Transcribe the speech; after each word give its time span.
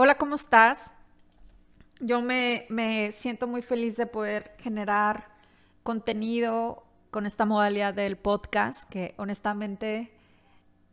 Hola, 0.00 0.16
¿cómo 0.16 0.36
estás? 0.36 0.92
Yo 1.98 2.22
me, 2.22 3.10
siento 3.10 3.48
muy 3.48 3.62
feliz 3.62 3.96
de 3.96 4.06
poder 4.06 4.54
generar 4.60 5.26
contenido 5.82 6.84
con 7.10 7.26
esta 7.26 7.44
modalidad 7.44 7.94
del 7.94 8.16
podcast, 8.16 8.88
que 8.88 9.16
honestamente 9.16 10.12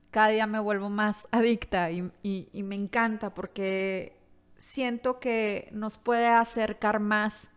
cada 0.09 0.29
día 0.29 0.47
me 0.47 0.57
vuelvo 0.57 0.89
más 0.89 1.27
adicta 1.31 1.91
y, 1.91 2.11
y 2.23 2.63
me 2.63 2.73
encanta 2.73 3.35
porque 3.35 4.17
siento 4.57 5.19
que 5.19 5.69
nos 5.71 5.99
puede 5.99 6.25
acercar 6.25 6.99
más 6.99 7.49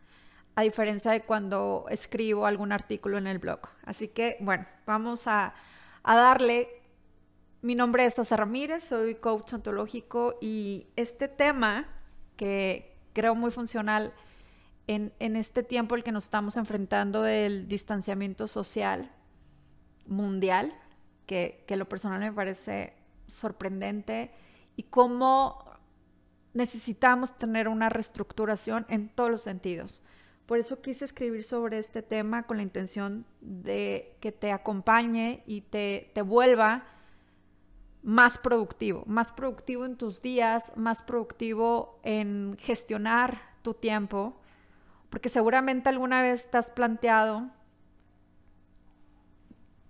a 0.55 0.65
diferencia 0.65 1.13
de 1.13 1.23
cuando 1.23 1.87
escribo 1.89 2.45
algún 2.45 2.73
artículo 2.73 3.17
en 3.17 3.27
el 3.27 3.39
blog. 3.39 3.61
Así 3.87 4.09
que, 4.09 4.37
bueno, 4.41 4.67
vamos 4.85 5.27
a, 5.27 5.55
darle. 6.05 6.78
Mi 7.61 7.75
nombre 7.75 8.05
es 8.05 8.17
Asa 8.21 8.37
Ramírez, 8.37 8.85
soy 8.85 9.17
coach 9.17 9.53
ontológico 9.53 10.37
y 10.41 10.87
este 10.95 11.27
tema 11.27 11.89
que 12.37 12.97
creo 13.13 13.35
muy 13.35 13.51
funcional 13.51 14.13
en, 14.87 15.13
este 15.19 15.65
tiempo 15.65 15.97
el 15.97 16.05
que 16.05 16.13
nos 16.13 16.25
estamos 16.25 16.57
enfrentando 16.57 17.23
del 17.23 17.67
distanciamiento 17.67 18.47
social 18.47 19.11
mundial, 20.07 20.73
que, 21.27 21.65
que 21.67 21.75
lo 21.75 21.89
personal 21.89 22.21
me 22.21 22.33
parece 22.33 22.95
sorprendente 23.27 24.31
y 24.77 24.85
cómo 24.85 25.65
necesitamos 26.55 27.37
tener 27.39 27.67
una 27.67 27.89
reestructuración 27.89 28.87
en 28.89 29.09
todos 29.09 29.33
los 29.33 29.43
sentidos. 29.43 30.01
Por 30.47 30.59
eso 30.59 30.81
quise 30.81 31.05
escribir 31.05 31.43
sobre 31.43 31.79
este 31.79 32.03
tema 32.03 32.45
con 32.45 32.59
la 32.59 32.63
intención 32.63 33.27
de 33.41 34.17
que 34.21 34.31
te 34.31 34.53
acompañe 34.53 35.43
y 35.45 35.63
te, 35.63 36.13
te 36.15 36.23
vuelva 36.23 36.87
más 38.03 38.39
productivo, 38.39 39.03
más 39.07 39.33
productivo 39.33 39.85
en 39.85 39.97
tus 39.97 40.23
días, 40.23 40.77
más 40.77 41.03
productivo 41.03 41.99
en 42.03 42.57
gestionar 42.59 43.41
tu 43.63 43.75
tiempo, 43.75 44.37
porque 45.11 45.29
seguramente 45.29 45.89
alguna 45.89 46.23
vez 46.23 46.51
te 46.51 46.59
has 46.59 46.71
planteado 46.71 47.49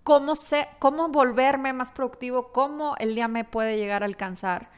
cómo, 0.02 0.32
cómo 0.78 1.08
volverme 1.08 1.72
más 1.72 1.92
productivo, 1.92 2.52
cómo 2.52 2.94
el 2.98 3.14
día 3.14 3.28
me 3.28 3.44
puede 3.44 3.76
llegar 3.76 4.02
a 4.02 4.06
alcanzar. 4.06 4.70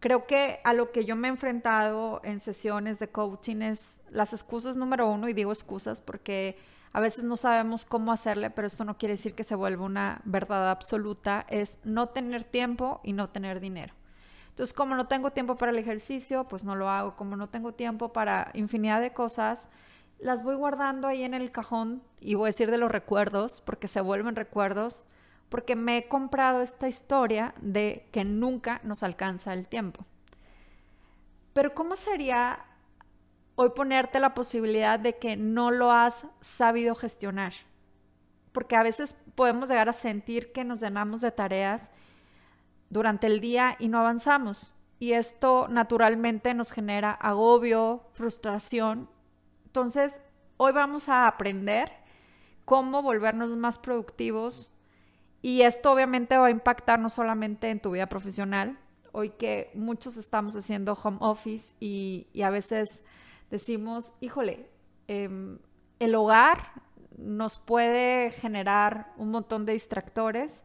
Creo 0.00 0.26
que 0.26 0.60
a 0.62 0.74
lo 0.74 0.92
que 0.92 1.04
yo 1.04 1.16
me 1.16 1.28
he 1.28 1.30
enfrentado 1.30 2.20
en 2.22 2.40
sesiones 2.40 2.98
de 2.98 3.08
coaching 3.08 3.62
es 3.62 4.00
las 4.10 4.32
excusas 4.32 4.76
número 4.76 5.08
uno, 5.08 5.28
y 5.28 5.32
digo 5.32 5.52
excusas 5.52 6.00
porque 6.00 6.58
a 6.92 7.00
veces 7.00 7.24
no 7.24 7.36
sabemos 7.36 7.84
cómo 7.84 8.12
hacerle, 8.12 8.50
pero 8.50 8.66
esto 8.66 8.84
no 8.84 8.96
quiere 8.96 9.14
decir 9.14 9.34
que 9.34 9.44
se 9.44 9.54
vuelva 9.54 9.84
una 9.84 10.20
verdad 10.24 10.70
absoluta, 10.70 11.44
es 11.48 11.78
no 11.84 12.08
tener 12.08 12.44
tiempo 12.44 13.00
y 13.04 13.12
no 13.12 13.28
tener 13.28 13.60
dinero. 13.60 13.94
Entonces, 14.50 14.74
como 14.74 14.96
no 14.96 15.06
tengo 15.06 15.30
tiempo 15.30 15.56
para 15.56 15.70
el 15.70 15.78
ejercicio, 15.78 16.44
pues 16.44 16.64
no 16.64 16.74
lo 16.74 16.88
hago. 16.88 17.14
Como 17.14 17.36
no 17.36 17.48
tengo 17.48 17.72
tiempo 17.74 18.12
para 18.12 18.50
infinidad 18.54 19.00
de 19.00 19.12
cosas, 19.12 19.68
las 20.18 20.42
voy 20.42 20.56
guardando 20.56 21.06
ahí 21.06 21.22
en 21.22 21.34
el 21.34 21.52
cajón 21.52 22.02
y 22.20 22.34
voy 22.34 22.46
a 22.46 22.48
decir 22.48 22.70
de 22.70 22.78
los 22.78 22.90
recuerdos, 22.90 23.62
porque 23.64 23.86
se 23.86 24.00
vuelven 24.00 24.34
recuerdos 24.34 25.04
porque 25.48 25.76
me 25.76 25.98
he 25.98 26.08
comprado 26.08 26.60
esta 26.60 26.88
historia 26.88 27.54
de 27.60 28.06
que 28.12 28.24
nunca 28.24 28.80
nos 28.84 29.02
alcanza 29.02 29.54
el 29.54 29.66
tiempo. 29.66 30.04
Pero 31.52 31.74
¿cómo 31.74 31.96
sería 31.96 32.64
hoy 33.58 33.70
ponerte 33.70 34.20
la 34.20 34.34
posibilidad 34.34 35.00
de 35.00 35.18
que 35.18 35.36
no 35.36 35.72
lo 35.72 35.90
has 35.90 36.26
sabido 36.40 36.94
gestionar? 36.94 37.52
Porque 38.52 38.76
a 38.76 38.84
veces 38.84 39.16
podemos 39.34 39.68
llegar 39.68 39.88
a 39.88 39.92
sentir 39.92 40.52
que 40.52 40.62
nos 40.62 40.80
llenamos 40.80 41.20
de 41.20 41.32
tareas 41.32 41.90
durante 42.88 43.26
el 43.26 43.40
día 43.40 43.76
y 43.80 43.88
no 43.88 43.98
avanzamos. 43.98 44.72
Y 45.00 45.12
esto 45.12 45.66
naturalmente 45.68 46.54
nos 46.54 46.70
genera 46.70 47.10
agobio, 47.10 48.04
frustración. 48.12 49.10
Entonces, 49.66 50.20
hoy 50.56 50.72
vamos 50.72 51.08
a 51.08 51.26
aprender 51.26 51.90
cómo 52.64 53.02
volvernos 53.02 53.50
más 53.56 53.78
productivos 53.78 54.72
y 55.42 55.62
esto 55.62 55.92
obviamente 55.92 56.36
va 56.36 56.46
a 56.46 56.50
impactar 56.50 57.00
no 57.00 57.10
solamente 57.10 57.70
en 57.70 57.80
tu 57.80 57.90
vida 57.90 58.06
profesional, 58.06 58.78
hoy 59.12 59.30
que 59.30 59.70
muchos 59.74 60.16
estamos 60.16 60.54
haciendo 60.54 60.92
home 60.92 61.18
office 61.20 61.74
y, 61.80 62.28
a 62.42 62.50
veces 62.50 63.02
decimos, 63.50 64.12
híjole, 64.20 64.70
em, 65.06 65.58
el 65.98 66.14
hogar 66.14 66.82
nos 67.16 67.58
puede 67.58 68.30
generar 68.30 69.12
un 69.16 69.30
montón 69.30 69.66
de 69.66 69.72
distractores. 69.72 70.64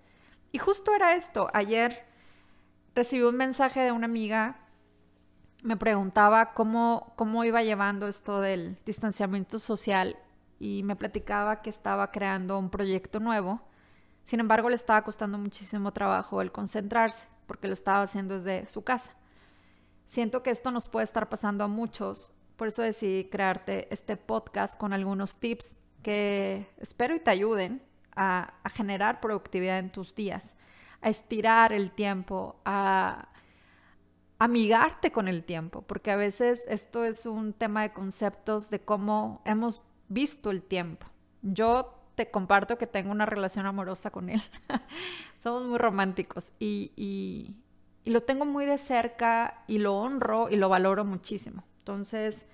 Y 0.52 0.60
justo 0.60 0.94
era 0.94 1.16
esto, 1.16 1.48
ayer 1.54 2.06
recibí 2.94 3.24
un 3.24 3.38
mensaje 3.38 3.80
de 3.82 3.92
una 3.92 4.06
amiga, 4.06 4.60
me 5.64 5.78
preguntaba 5.78 6.54
cómo, 6.54 7.14
cómo 7.16 7.44
iba 7.44 7.64
llevando 7.64 8.08
esto 8.08 8.42
del 8.42 8.78
distanciamiento 8.86 9.60
social 9.60 10.18
y 10.60 10.84
me 10.84 10.96
platicaba 10.96 11.62
que 11.62 11.70
estaba 11.70 12.12
creando 12.12 12.60
un 12.60 12.70
proyecto 12.70 13.20
nuevo 13.20 13.62
sin 14.24 14.40
embargo, 14.40 14.70
le 14.70 14.76
estaba 14.76 15.04
costando 15.04 15.38
muchísimo 15.38 15.92
trabajo 15.92 16.42
el 16.42 16.52
concentrarse 16.52 17.28
porque 17.46 17.68
lo 17.68 17.74
estaba 17.74 18.04
haciendo 18.04 18.36
desde 18.36 18.66
su 18.68 18.84
casa. 18.84 19.16
Siento 20.06 20.44
que 20.44 20.50
esto 20.50 20.72
nos 20.72 20.88
puede 20.88 21.04
estar 21.04 21.30
pasando 21.30 21.64
a 21.64 21.68
muchos, 21.68 22.34
por 22.56 22.68
eso 22.68 22.82
decidí 22.82 23.26
crearte 23.26 23.88
este 23.92 24.18
podcast 24.18 24.78
con 24.78 24.94
algunos 24.94 25.38
tips 25.38 25.78
que 26.02 26.68
espero 26.78 27.16
y 27.16 27.20
te 27.20 27.32
ayuden 27.32 27.82
a, 28.16 28.54
generar 28.74 29.22
productividad 29.22 29.80
en 29.80 29.92
tus 29.92 30.16
días, 30.16 30.56
a 31.02 31.10
estirar 31.10 31.74
el 31.74 31.92
tiempo, 31.92 32.58
a 32.66 33.30
amigarte 34.40 35.12
con 35.12 35.28
el 35.28 35.44
tiempo, 35.44 35.82
porque 35.82 36.12
a 36.12 36.16
veces 36.16 36.64
esto 36.68 37.06
es 37.06 37.26
un 37.26 37.54
tema 37.54 37.84
de 37.84 37.94
conceptos 37.94 38.70
de 38.70 38.82
cómo 38.82 39.42
hemos 39.46 39.82
visto 40.10 40.52
el 40.52 40.62
tiempo. 40.62 41.08
Yo 41.42 42.04
te 42.16 42.30
comparto 42.30 42.78
que 42.78 42.88
tengo 42.88 43.12
una 43.12 43.26
relación 43.26 43.66
amorosa 43.66 44.12
con 44.12 44.30
él. 44.30 44.42
Somos 45.42 45.64
muy 45.64 45.78
románticos 45.78 46.52
y, 46.60 47.56
lo 48.06 48.22
tengo 48.22 48.44
muy 48.44 48.66
de 48.66 48.78
cerca 48.78 49.64
y 49.66 49.78
lo 49.78 49.96
honro 49.96 50.50
y 50.50 50.58
lo 50.58 50.68
valoro 50.68 51.06
muchísimo. 51.06 51.64
Entonces, 51.84 52.48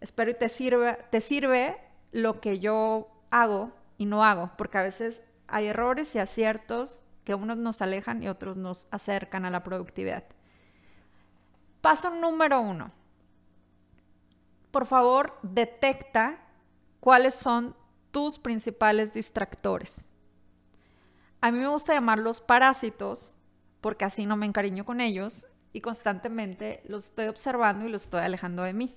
espero 0.00 0.30
y 0.30 0.34
te 0.34 0.48
sirve, 0.48 0.96
te 1.10 1.20
sirve 1.20 1.76
lo 2.12 2.40
que 2.40 2.60
yo 2.60 3.08
hago 3.30 3.72
y 3.98 4.06
no 4.06 4.22
hago, 4.22 4.52
porque 4.56 4.78
a 4.78 4.82
veces 4.82 5.24
hay 5.48 5.66
errores 5.66 6.14
y 6.14 6.20
aciertos 6.20 7.04
que 7.24 7.34
unos 7.34 7.56
nos 7.56 7.82
alejan 7.82 8.22
y 8.22 8.28
otros 8.28 8.56
nos 8.56 8.86
acercan 8.92 9.44
a 9.44 9.50
la 9.50 9.64
productividad. 9.64 10.22
Paso 11.80 12.10
número 12.10 12.60
uno. 12.60 12.92
Por 14.70 14.86
favor, 14.86 15.36
detecta 15.42 16.38
cuáles 17.00 17.34
son 17.34 17.74
tus 18.12 18.38
principales 18.38 19.14
distractores. 19.14 20.12
A 21.40 21.50
mí 21.50 21.58
me 21.58 21.66
gusta 21.66 21.94
llamarlos 21.94 22.40
parásitos 22.40 23.36
porque 23.80 24.04
así 24.04 24.26
no 24.26 24.36
me 24.36 24.46
encariño 24.46 24.84
con 24.84 25.00
ellos 25.00 25.48
y 25.72 25.80
constantemente 25.80 26.82
los 26.86 27.06
estoy 27.06 27.26
observando 27.26 27.86
y 27.86 27.90
los 27.90 28.04
estoy 28.04 28.22
alejando 28.22 28.62
de 28.62 28.72
mí. 28.72 28.90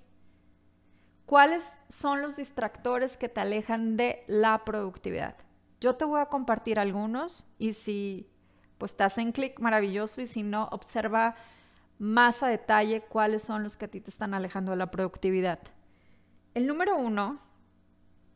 ¿Cuáles 1.25 1.73
son 1.87 2.21
los 2.21 2.35
distractores 2.35 3.17
que 3.17 3.29
te 3.29 3.41
alejan 3.41 3.95
de 3.95 4.23
la 4.27 4.65
productividad? 4.65 5.35
Yo 5.79 5.95
te 5.95 6.05
voy 6.05 6.21
a 6.21 6.27
compartir 6.27 6.79
algunos 6.79 7.45
y 7.57 7.73
si 7.73 8.29
pues 8.77 8.97
te 8.97 9.03
hacen 9.03 9.31
clic 9.31 9.59
maravilloso 9.59 10.21
y 10.21 10.27
si 10.27 10.43
no, 10.43 10.67
observa 10.71 11.35
más 11.99 12.43
a 12.43 12.47
detalle 12.47 13.01
cuáles 13.01 13.43
son 13.43 13.63
los 13.63 13.77
que 13.77 13.85
a 13.85 13.87
ti 13.87 14.01
te 14.01 14.09
están 14.09 14.33
alejando 14.33 14.71
de 14.71 14.77
la 14.77 14.91
productividad. 14.91 15.59
El 16.53 16.67
número 16.67 16.97
uno 16.97 17.37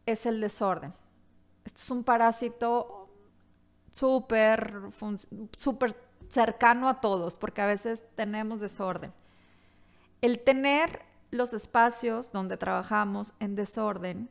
es 0.05 0.25
el 0.25 0.39
desorden. 0.39 0.93
Esto 1.65 1.81
es 1.81 1.91
un 1.91 2.03
parásito 2.03 3.09
súper 3.91 4.91
cercano 6.29 6.89
a 6.89 7.01
todos, 7.01 7.37
porque 7.37 7.61
a 7.61 7.67
veces 7.67 8.03
tenemos 8.15 8.59
desorden. 8.61 9.13
El 10.21 10.39
tener 10.39 11.01
los 11.31 11.53
espacios 11.53 12.31
donde 12.31 12.57
trabajamos 12.57 13.33
en 13.39 13.55
desorden 13.55 14.29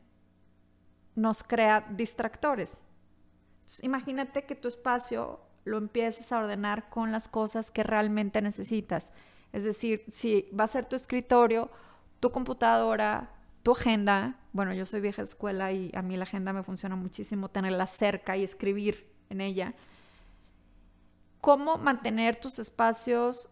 nos 1.15 1.43
crea 1.43 1.85
distractores. 1.89 2.81
imagínate 3.81 4.45
que 4.45 4.55
tu 4.55 4.67
espacio 4.67 5.39
lo 5.65 5.77
empieces 5.77 6.31
a 6.31 6.39
ordenar 6.39 6.89
con 6.89 7.11
las 7.11 7.27
cosas 7.27 7.71
que 7.71 7.83
realmente 7.83 8.41
necesitas. 8.41 9.11
Es 9.51 9.63
decir, 9.63 10.03
si 10.07 10.49
va 10.57 10.63
a 10.63 10.67
ser 10.67 10.85
tu 10.85 10.95
escritorio, 10.95 11.69
tu 12.19 12.31
computadora, 12.31 13.31
tu 13.63 13.71
agenda, 13.73 14.39
bueno, 14.53 14.73
yo 14.73 14.85
soy 14.85 15.01
vieja 15.01 15.21
escuela 15.21 15.71
y 15.71 15.91
a 15.93 16.01
mí 16.01 16.15
la 16.15 16.23
agenda 16.23 16.53
me 16.53 16.63
funciona 16.63 16.95
muchísimo 16.95 17.49
tenerla 17.49 17.85
cerca 17.85 18.37
y 18.37 18.43
escribir 18.43 19.11
en 19.29 19.41
ella. 19.41 19.73
¿Cómo 21.41 21.77
mantener 21.77 22.35
tus 22.35 22.59
espacios 22.59 23.49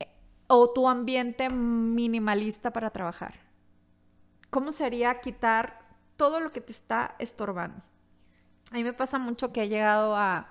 eh, 0.00 0.08
o 0.46 0.70
tu 0.70 0.88
ambiente 0.88 1.48
minimalista 1.48 2.72
para 2.72 2.90
trabajar? 2.90 3.34
¿Cómo 4.50 4.72
sería 4.72 5.20
quitar 5.20 5.80
todo 6.16 6.40
lo 6.40 6.52
que 6.52 6.60
te 6.60 6.72
está 6.72 7.16
estorbando? 7.18 7.82
A 8.70 8.74
mí 8.74 8.84
me 8.84 8.92
pasa 8.92 9.18
mucho 9.18 9.52
que 9.52 9.62
he 9.62 9.68
llegado 9.68 10.16
a, 10.16 10.50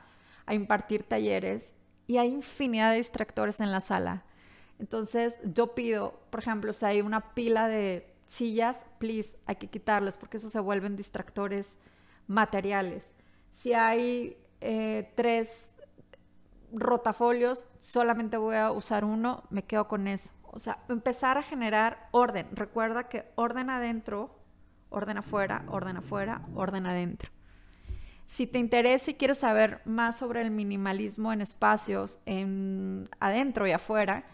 impartir 0.51 1.03
talleres 1.03 1.73
y 2.05 2.17
hay 2.17 2.29
infinidad 2.29 2.91
de 2.91 2.97
distractores 2.97 3.61
en 3.61 3.71
la 3.71 3.79
sala 3.79 4.25
Entonces 4.77 5.39
yo 5.45 5.73
pido, 5.73 6.19
por 6.29 6.41
ejemplo, 6.41 6.73
si 6.73 6.85
hay 6.85 7.01
una 7.01 7.33
pila 7.33 7.69
de 7.69 8.13
sillas, 8.27 8.83
please, 8.99 9.37
hay 9.45 9.55
que 9.55 9.67
quitarlas 9.69 10.17
porque 10.17 10.35
eso 10.37 10.49
se 10.49 10.59
vuelven 10.59 10.97
distractores 10.97 11.77
materiales. 12.27 13.15
Si 13.53 13.73
hay 13.73 14.37
eh, 14.59 15.13
tres 15.15 15.69
rotafolios, 16.73 17.67
solamente 17.79 18.37
voy 18.37 18.55
a 18.55 18.71
usar 18.71 19.05
uno, 19.05 19.43
me 19.49 19.63
quedo 19.63 19.87
con 19.87 20.07
eso. 20.07 20.31
O 20.43 20.59
sea, 20.59 20.79
empezar 20.89 21.37
a 21.37 21.43
generar 21.43 22.09
orden. 22.11 22.47
Recuerda 22.51 23.07
que 23.09 23.25
orden 23.35 23.69
adentro, 23.69 24.35
orden 24.89 25.17
afuera, 25.17 25.65
orden 25.67 25.97
afuera, 25.97 26.41
orden 26.55 26.85
adentro. 26.85 27.31
Si 28.25 28.47
te 28.47 28.59
interesa 28.59 29.11
y 29.11 29.15
quieres 29.15 29.39
saber 29.39 29.81
más 29.85 30.17
sobre 30.17 30.41
el 30.41 30.51
minimalismo 30.51 31.33
en 31.33 31.41
espacios, 31.41 32.19
en 32.25 33.09
adentro 33.19 33.67
y 33.67 33.71
afuera, 33.71 34.25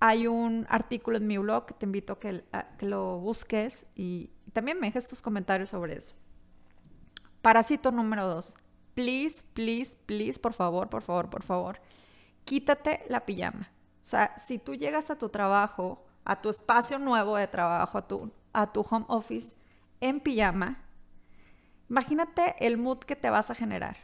hay 0.00 0.26
un 0.26 0.66
artículo 0.68 1.16
en 1.16 1.26
mi 1.26 1.38
blog 1.38 1.66
que 1.66 1.74
te 1.74 1.86
invito 1.86 2.14
a 2.14 2.18
que, 2.20 2.86
lo 2.86 3.18
busques 3.18 3.86
y, 3.94 4.30
también 4.52 4.80
me 4.80 4.86
dejes 4.86 5.06
tus 5.06 5.20
comentarios 5.22 5.68
sobre 5.70 5.96
eso. 5.96 6.14
Parásito 7.42 7.92
número 7.92 8.26
dos. 8.26 8.56
Please, 8.98 9.44
please, 9.54 9.96
please, 10.06 10.40
por 10.40 10.54
favor, 10.54 10.88
por 10.88 11.02
favor, 11.02 11.30
por 11.30 11.44
favor, 11.44 11.80
quítate 12.44 13.04
la 13.08 13.24
pijama. 13.24 13.70
O 14.00 14.02
sea, 14.02 14.36
si 14.38 14.58
tú 14.58 14.74
llegas 14.74 15.08
a 15.08 15.16
tu 15.16 15.28
trabajo, 15.28 16.04
a 16.24 16.42
tu 16.42 16.48
espacio 16.48 16.98
nuevo 16.98 17.36
de 17.36 17.46
trabajo, 17.46 17.96
a 17.96 18.08
tu, 18.08 18.32
a 18.52 18.72
tu 18.72 18.80
home 18.80 19.04
office 19.06 19.56
en 20.00 20.18
pijama, 20.18 20.84
imagínate 21.88 22.56
el 22.58 22.76
mood 22.76 22.98
que 22.98 23.14
te 23.14 23.30
vas 23.30 23.52
a 23.52 23.54
generar. 23.54 23.98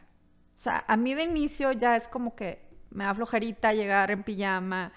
O 0.55 0.59
sea, 0.59 0.85
a 0.87 0.95
mí 0.95 1.13
de 1.13 1.23
inicio 1.23 1.73
ya 1.73 1.97
es 1.97 2.07
como 2.07 2.33
que 2.33 2.65
me 2.89 3.03
da 3.03 3.13
flojerita 3.13 3.73
llegar 3.73 4.11
en 4.11 4.23
pijama, 4.23 4.93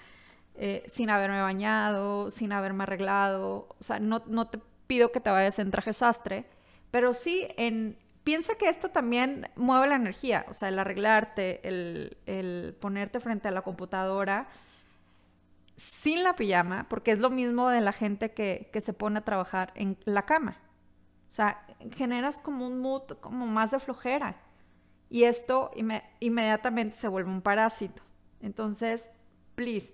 eh, 0.55 0.81
sin 0.87 1.09
haberme 1.09 1.41
bañado, 1.41 2.31
sin 2.31 2.53
haberme 2.53 2.83
arreglado. 2.83 3.67
O 3.77 3.83
sea, 3.83 3.99
no, 3.99 4.23
no 4.27 4.47
te 4.47 4.61
pido 4.87 5.11
que 5.11 5.19
te 5.19 5.29
vayas 5.29 5.59
en 5.59 5.71
traje 5.71 5.91
sastre, 5.91 6.45
pero 6.89 7.13
sí 7.13 7.49
en... 7.57 7.97
Piensa 8.29 8.53
que 8.59 8.69
esto 8.69 8.89
también 8.89 9.49
mueve 9.55 9.87
la 9.87 9.95
energía, 9.95 10.45
o 10.49 10.53
sea, 10.53 10.69
el 10.69 10.77
arreglarte, 10.77 11.67
el, 11.67 12.77
ponerte 12.79 13.19
frente 13.19 13.47
a 13.47 13.51
la 13.51 13.63
computadora 13.63 14.47
sin 15.77 16.21
la 16.21 16.35
pijama, 16.35 16.85
porque 16.89 17.09
es 17.09 17.17
lo 17.17 17.31
mismo 17.31 17.69
de 17.69 17.81
la 17.81 17.91
gente 17.91 18.31
que, 18.35 18.69
que 18.71 18.81
se 18.81 18.93
pone 18.93 19.17
a 19.17 19.25
trabajar 19.25 19.71
en 19.73 19.97
la 20.05 20.27
cama. 20.27 20.59
O 21.27 21.31
sea, 21.31 21.65
generas 21.95 22.37
como 22.37 22.67
un 22.67 22.77
mood 22.77 23.13
como 23.19 23.47
más 23.47 23.71
de 23.71 23.79
flojera. 23.79 24.35
Y 25.09 25.23
esto 25.23 25.71
inmediatamente 26.19 26.97
se 26.97 27.07
vuelve 27.07 27.31
un 27.31 27.41
parásito. 27.41 28.03
Entonces, 28.41 29.09
please, 29.55 29.91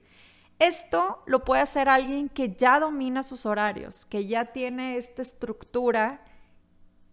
esto 0.59 1.23
lo 1.25 1.45
puede 1.45 1.61
hacer 1.61 1.87
alguien 1.87 2.27
que 2.27 2.53
ya 2.53 2.81
domina 2.81 3.23
sus 3.23 3.45
horarios, 3.45 4.05
que 4.05 4.27
ya 4.27 4.51
tiene 4.51 4.97
esta 4.97 5.21
estructura 5.21 6.24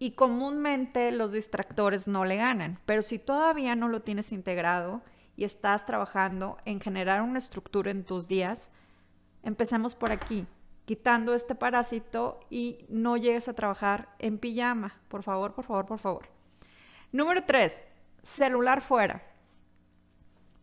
y 0.03 0.11
comúnmente 0.11 1.13
los 1.13 1.31
distractores 1.31 2.09
no 2.09 2.25
le 2.25 2.35
ganan. 2.35 2.77
Pero 2.85 3.01
si 3.01 3.19
todavía 3.19 3.73
no 3.73 3.87
lo 3.87 4.01
tienes 4.01 4.33
integrado 4.33 5.01
y 5.37 5.45
estás 5.45 5.85
trabajando 5.85 6.57
en 6.65 6.81
generar 6.81 7.21
una 7.21 7.37
estructura 7.37 7.89
en 7.89 8.03
tus 8.03 8.27
días, 8.27 8.69
empecemos 9.43 9.95
por 9.95 10.11
aquí, 10.11 10.45
quitando 10.83 11.33
este 11.33 11.55
parásito 11.55 12.41
y 12.49 12.85
no 12.89 13.15
llegues 13.15 13.47
a 13.47 13.53
trabajar 13.53 14.09
en 14.19 14.39
pijama. 14.39 14.93
Por 15.07 15.23
favor, 15.23 15.53
por 15.53 15.63
favor, 15.63 15.85
por 15.85 15.99
favor. 15.99 16.27
Número 17.13 17.41
tres, 17.45 17.81
celular 18.23 18.81
fuera. 18.81 19.23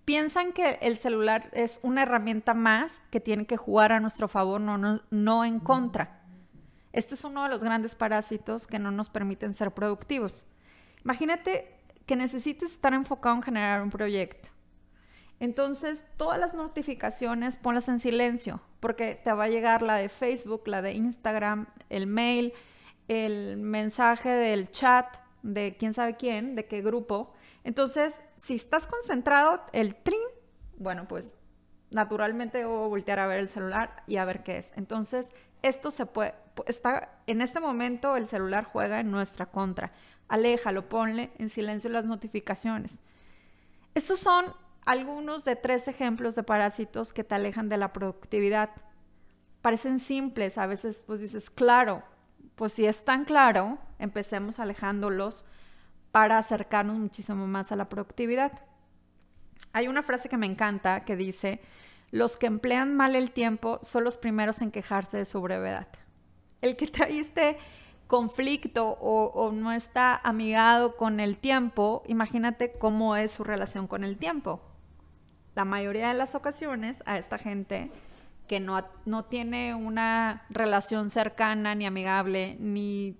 Piensan 0.05 0.53
que 0.53 0.79
el 0.83 0.99
celular 0.99 1.49
es 1.55 1.81
una 1.83 2.03
herramienta 2.03 2.53
más 2.53 3.01
que 3.11 3.21
tiene 3.21 3.47
que 3.47 3.57
jugar 3.57 3.93
a 3.93 4.01
nuestro 4.01 4.29
favor, 4.29 4.61
no, 4.61 5.01
no, 5.11 5.45
en 5.47 5.61
contra. 5.61 6.20
Este 6.93 7.15
es 7.15 7.25
uno 7.25 7.45
de 7.45 7.49
los 7.49 7.63
grandes 7.63 7.95
parásitos 7.95 8.67
que 8.67 8.79
no 8.79 8.91
nos 8.91 9.09
permiten 9.09 9.55
ser 9.55 9.71
productivos. 9.73 10.47
Imagínate 11.05 11.77
que 12.07 12.17
necesites 12.17 12.73
estar 12.73 12.93
enfocado 12.95 13.37
en 13.37 13.43
generar 13.43 13.83
un 13.83 13.91
proyecto. 13.91 14.49
Entonces, 15.39 16.05
todas 16.17 16.39
las 16.39 16.53
notificaciones 16.53 17.57
ponlas 17.57 17.89
en 17.89 17.99
silencio, 17.99 18.61
porque 18.79 19.15
te 19.15 19.33
va 19.33 19.45
a 19.45 19.49
llegar 19.49 19.81
la 19.83 19.95
de 19.95 20.09
Facebook, 20.09 20.67
la 20.67 20.83
de 20.83 20.93
Instagram, 20.93 21.67
el 21.89 22.07
mail, 22.07 22.53
el 23.09 23.57
mensaje 23.57 24.29
del 24.29 24.71
chat 24.71 25.17
de 25.43 25.77
quién 25.79 25.95
sabe 25.95 26.17
quién, 26.17 26.57
de 26.57 26.67
qué 26.67 26.83
grupo. 26.83 27.33
Entonces, 27.65 28.21
si 28.37 28.55
estás 28.55 28.87
concentrado, 28.87 29.63
el 29.73 29.95
trin, 29.95 30.21
bueno, 30.77 31.09
pues 31.09 31.35
naturalmente 31.91 32.59
debo 32.59 32.89
voltear 32.89 33.19
a 33.19 33.27
ver 33.27 33.41
el 33.41 33.49
celular 33.49 34.03
y 34.07 34.17
a 34.17 34.25
ver 34.25 34.43
qué 34.43 34.59
es. 34.59 34.73
Entonces, 34.77 35.33
esto 35.63 35.91
se 35.91 36.07
puede, 36.07 36.35
está, 36.67 37.21
en 37.27 37.41
este 37.41 37.61
momento 37.61 38.17
el 38.17 38.27
celular 38.27 38.65
juega 38.65 39.01
en 39.01 39.11
nuestra 39.11 39.47
contra. 39.47 39.93
Aléjalo, 40.29 40.89
ponle 40.89 41.31
en 41.39 41.49
silencio 41.49 41.91
las 41.91 42.07
notificaciones. 42.07 43.03
Estos 43.95 44.21
son 44.21 44.47
algunos 44.87 45.45
de 45.45 45.57
tres 45.57 45.89
ejemplos 45.89 46.35
de 46.35 46.43
parásitos 46.43 47.13
que 47.13 47.25
te 47.25 47.35
alejan 47.35 47.69
de 47.69 47.77
la 47.77 47.93
productividad. 47.93 48.71
Parecen 49.63 49.99
simples, 49.99 50.57
a 50.59 50.67
veces 50.67 51.03
pues 51.07 51.21
dices, 51.21 51.51
claro, 51.51 52.03
pues 52.57 52.73
si 52.73 52.87
es 52.87 53.05
tan 53.05 53.25
claro, 53.25 53.79
empecemos 53.99 54.59
alejándolos 54.59 55.45
para 56.13 56.39
acercarnos 56.39 56.99
muchísimo 56.99 57.47
más 57.47 57.73
a 57.73 57.77
la 57.77 57.89
productividad. 57.89 58.53
Hay 59.73 59.89
una 59.89 60.03
frase 60.03 60.29
que 60.29 60.37
me 60.37 60.47
encanta 60.47 61.05
que 61.05 61.17
dice, 61.17 61.61
los 62.11 62.37
que 62.37 62.47
emplean 62.47 62.97
mal 62.97 63.15
el 63.15 63.31
tiempo 63.31 63.79
son 63.83 64.05
los 64.05 64.17
primeros 64.17 64.63
en 64.63 64.71
quejarse 64.71 65.19
de 65.19 65.25
su 65.25 65.41
brevedad. 65.41 65.89
El 66.61 66.77
que 66.77 66.87
trae 66.87 67.19
este 67.19 67.57
conflicto 68.07 68.89
o, 69.01 69.27
o, 69.27 69.53
no 69.53 69.73
está 69.73 70.17
amigado 70.17 70.97
con 70.97 71.21
el 71.21 71.37
tiempo, 71.37 72.03
imagínate 72.07 72.73
cómo 72.73 73.15
es 73.15 73.31
su 73.31 73.45
relación 73.45 73.87
con 73.87 74.03
el 74.03 74.17
tiempo. 74.19 74.61
La 75.55 75.65
mayoría 75.65 76.09
de 76.09 76.15
las 76.15 76.35
ocasiones 76.35 77.03
a 77.07 77.19
esta 77.19 77.39
gente 77.39 77.91
que 78.49 78.59
no, 78.59 78.85
no 79.05 79.25
tiene 79.27 79.77
una 79.77 80.45
relación 80.51 81.09
cercana 81.09 81.77
ni 81.77 81.87
amigable, 81.87 82.57
ni 82.59 83.17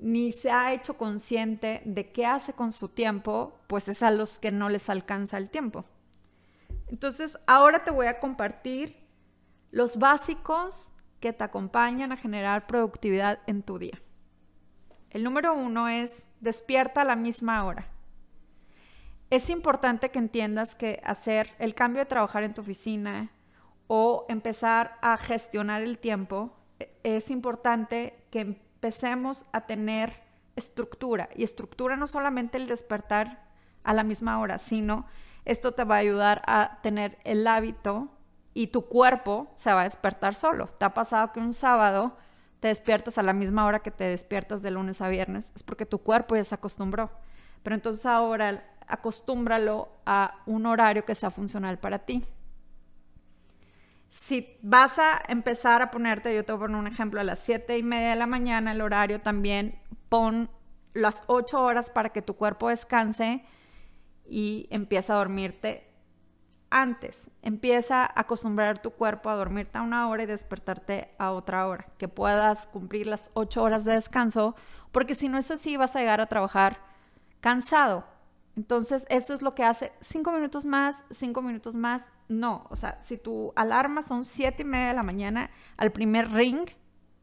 ni 0.00 0.32
se 0.32 0.50
ha 0.50 0.72
hecho 0.72 0.94
consciente 0.94 1.82
de 1.84 2.10
qué 2.10 2.26
hace 2.26 2.52
con 2.52 2.72
su 2.72 2.88
tiempo, 2.88 3.58
pues 3.66 3.88
es 3.88 4.02
a 4.02 4.10
los 4.10 4.38
que 4.38 4.50
no 4.50 4.68
les 4.68 4.88
alcanza 4.88 5.38
el 5.38 5.50
tiempo. 5.50 5.84
Entonces, 6.90 7.38
ahora 7.46 7.84
te 7.84 7.92
voy 7.92 8.06
a 8.06 8.18
compartir 8.18 8.96
los 9.70 9.96
básicos 9.96 10.92
que 11.20 11.32
te 11.32 11.44
acompañan 11.44 12.10
a 12.10 12.16
generar 12.16 12.66
productividad 12.66 13.38
en 13.46 13.62
tu 13.62 13.78
día. 13.78 14.02
El 15.10 15.22
número 15.22 15.54
uno 15.54 15.88
es 15.88 16.28
despierta 16.40 17.02
a 17.02 17.04
la 17.04 17.14
misma 17.14 17.64
hora. 17.64 17.86
Es 19.30 19.50
importante 19.50 20.10
que 20.10 20.18
entiendas 20.18 20.74
que 20.74 21.00
hacer 21.04 21.54
el 21.60 21.76
cambio 21.76 22.00
de 22.00 22.06
trabajar 22.06 22.42
en 22.42 22.54
tu 22.54 22.62
oficina 22.62 23.30
o 23.86 24.26
empezar 24.28 24.98
a 25.00 25.16
gestionar 25.16 25.82
el 25.82 25.98
tiempo, 25.98 26.56
e, 26.80 26.90
es 27.04 27.30
importante 27.30 28.24
que 28.32 28.40
empecemos 28.40 29.44
a 29.52 29.60
tener 29.66 30.22
estructura. 30.56 31.28
Y 31.36 31.44
estructura 31.44 31.94
no 31.94 32.08
solamente 32.08 32.58
el 32.58 32.66
despertar 32.66 33.48
a 33.84 33.94
la 33.94 34.02
misma 34.02 34.40
hora, 34.40 34.58
sino 34.58 35.06
esto 35.50 35.72
te 35.72 35.84
va 35.84 35.96
a 35.96 35.98
ayudar 35.98 36.42
a 36.46 36.78
tener 36.82 37.18
el 37.24 37.46
hábito 37.46 38.08
y 38.54 38.68
tu 38.68 38.86
cuerpo 38.86 39.52
se 39.56 39.72
va 39.72 39.82
a 39.82 39.84
despertar 39.84 40.34
solo. 40.34 40.66
¿Te 40.66 40.84
ha 40.84 40.94
pasado 40.94 41.32
que 41.32 41.40
un 41.40 41.54
sábado 41.54 42.16
te 42.60 42.68
despiertas 42.68 43.18
a 43.18 43.22
la 43.22 43.32
misma 43.32 43.64
hora 43.64 43.80
que 43.80 43.90
te 43.90 44.04
despiertas 44.04 44.62
de 44.62 44.70
lunes 44.70 45.00
a 45.00 45.08
viernes? 45.08 45.52
Es 45.54 45.62
porque 45.62 45.86
tu 45.86 45.98
cuerpo 45.98 46.36
ya 46.36 46.44
se 46.44 46.54
acostumbró. 46.54 47.10
Pero 47.62 47.74
entonces 47.74 48.06
ahora 48.06 48.64
acostúmbralo 48.86 49.88
a 50.06 50.42
un 50.46 50.66
horario 50.66 51.04
que 51.04 51.14
sea 51.14 51.30
funcional 51.30 51.78
para 51.78 52.00
ti 52.00 52.24
si 54.10 54.58
vas 54.62 54.98
a 54.98 55.22
empezar 55.28 55.82
a 55.82 55.90
ponerte, 55.90 56.34
yo 56.34 56.44
te 56.44 56.52
voy 56.52 56.58
a 56.58 56.66
poner 56.66 56.76
un 56.76 56.86
ejemplo, 56.88 57.20
a 57.20 57.24
las 57.24 57.38
7 57.38 57.78
y 57.78 57.82
media 57.82 58.10
de 58.10 58.16
la 58.16 58.26
mañana, 58.26 58.72
el 58.72 58.80
horario 58.80 59.20
también, 59.20 59.78
pon 60.08 60.50
las 60.92 61.22
8 61.28 61.62
horas 61.62 61.90
para 61.90 62.10
que 62.10 62.20
tu 62.20 62.34
cuerpo 62.34 62.68
descanse 62.68 63.44
y 64.30 64.68
empieza 64.70 65.12
a 65.12 65.18
dormirte 65.18 65.92
antes. 66.70 67.30
Empieza 67.42 68.02
a 68.02 68.20
acostumbrar 68.20 68.80
tu 68.80 68.92
cuerpo 68.92 69.28
a 69.28 69.36
dormirte 69.36 69.78
a 69.78 69.82
una 69.82 70.08
hora 70.08 70.22
y 70.22 70.26
despertarte 70.26 71.10
a 71.18 71.32
otra 71.32 71.66
hora, 71.66 71.88
que 71.98 72.08
puedas 72.08 72.66
cumplir 72.66 73.06
las 73.06 73.30
8 73.34 73.62
horas 73.62 73.84
de 73.84 73.92
descanso, 73.92 74.54
porque 74.92 75.14
si 75.14 75.28
no 75.28 75.36
es 75.36 75.50
así 75.50 75.76
vas 75.76 75.96
a 75.96 76.00
llegar 76.00 76.20
a 76.20 76.26
trabajar 76.26 76.78
cansado, 77.40 78.04
entonces, 78.56 79.06
eso 79.08 79.32
es 79.32 79.42
lo 79.42 79.54
que 79.54 79.64
hace 79.64 79.92
cinco 80.00 80.32
minutos 80.32 80.64
más, 80.64 81.04
cinco 81.10 81.40
minutos 81.40 81.74
más. 81.74 82.10
No, 82.28 82.66
o 82.68 82.76
sea, 82.76 83.00
si 83.00 83.16
tu 83.16 83.52
alarma 83.56 84.02
son 84.02 84.24
siete 84.24 84.62
y 84.62 84.66
media 84.66 84.88
de 84.88 84.94
la 84.94 85.02
mañana, 85.02 85.50
al 85.76 85.92
primer 85.92 86.30
ring 86.30 86.68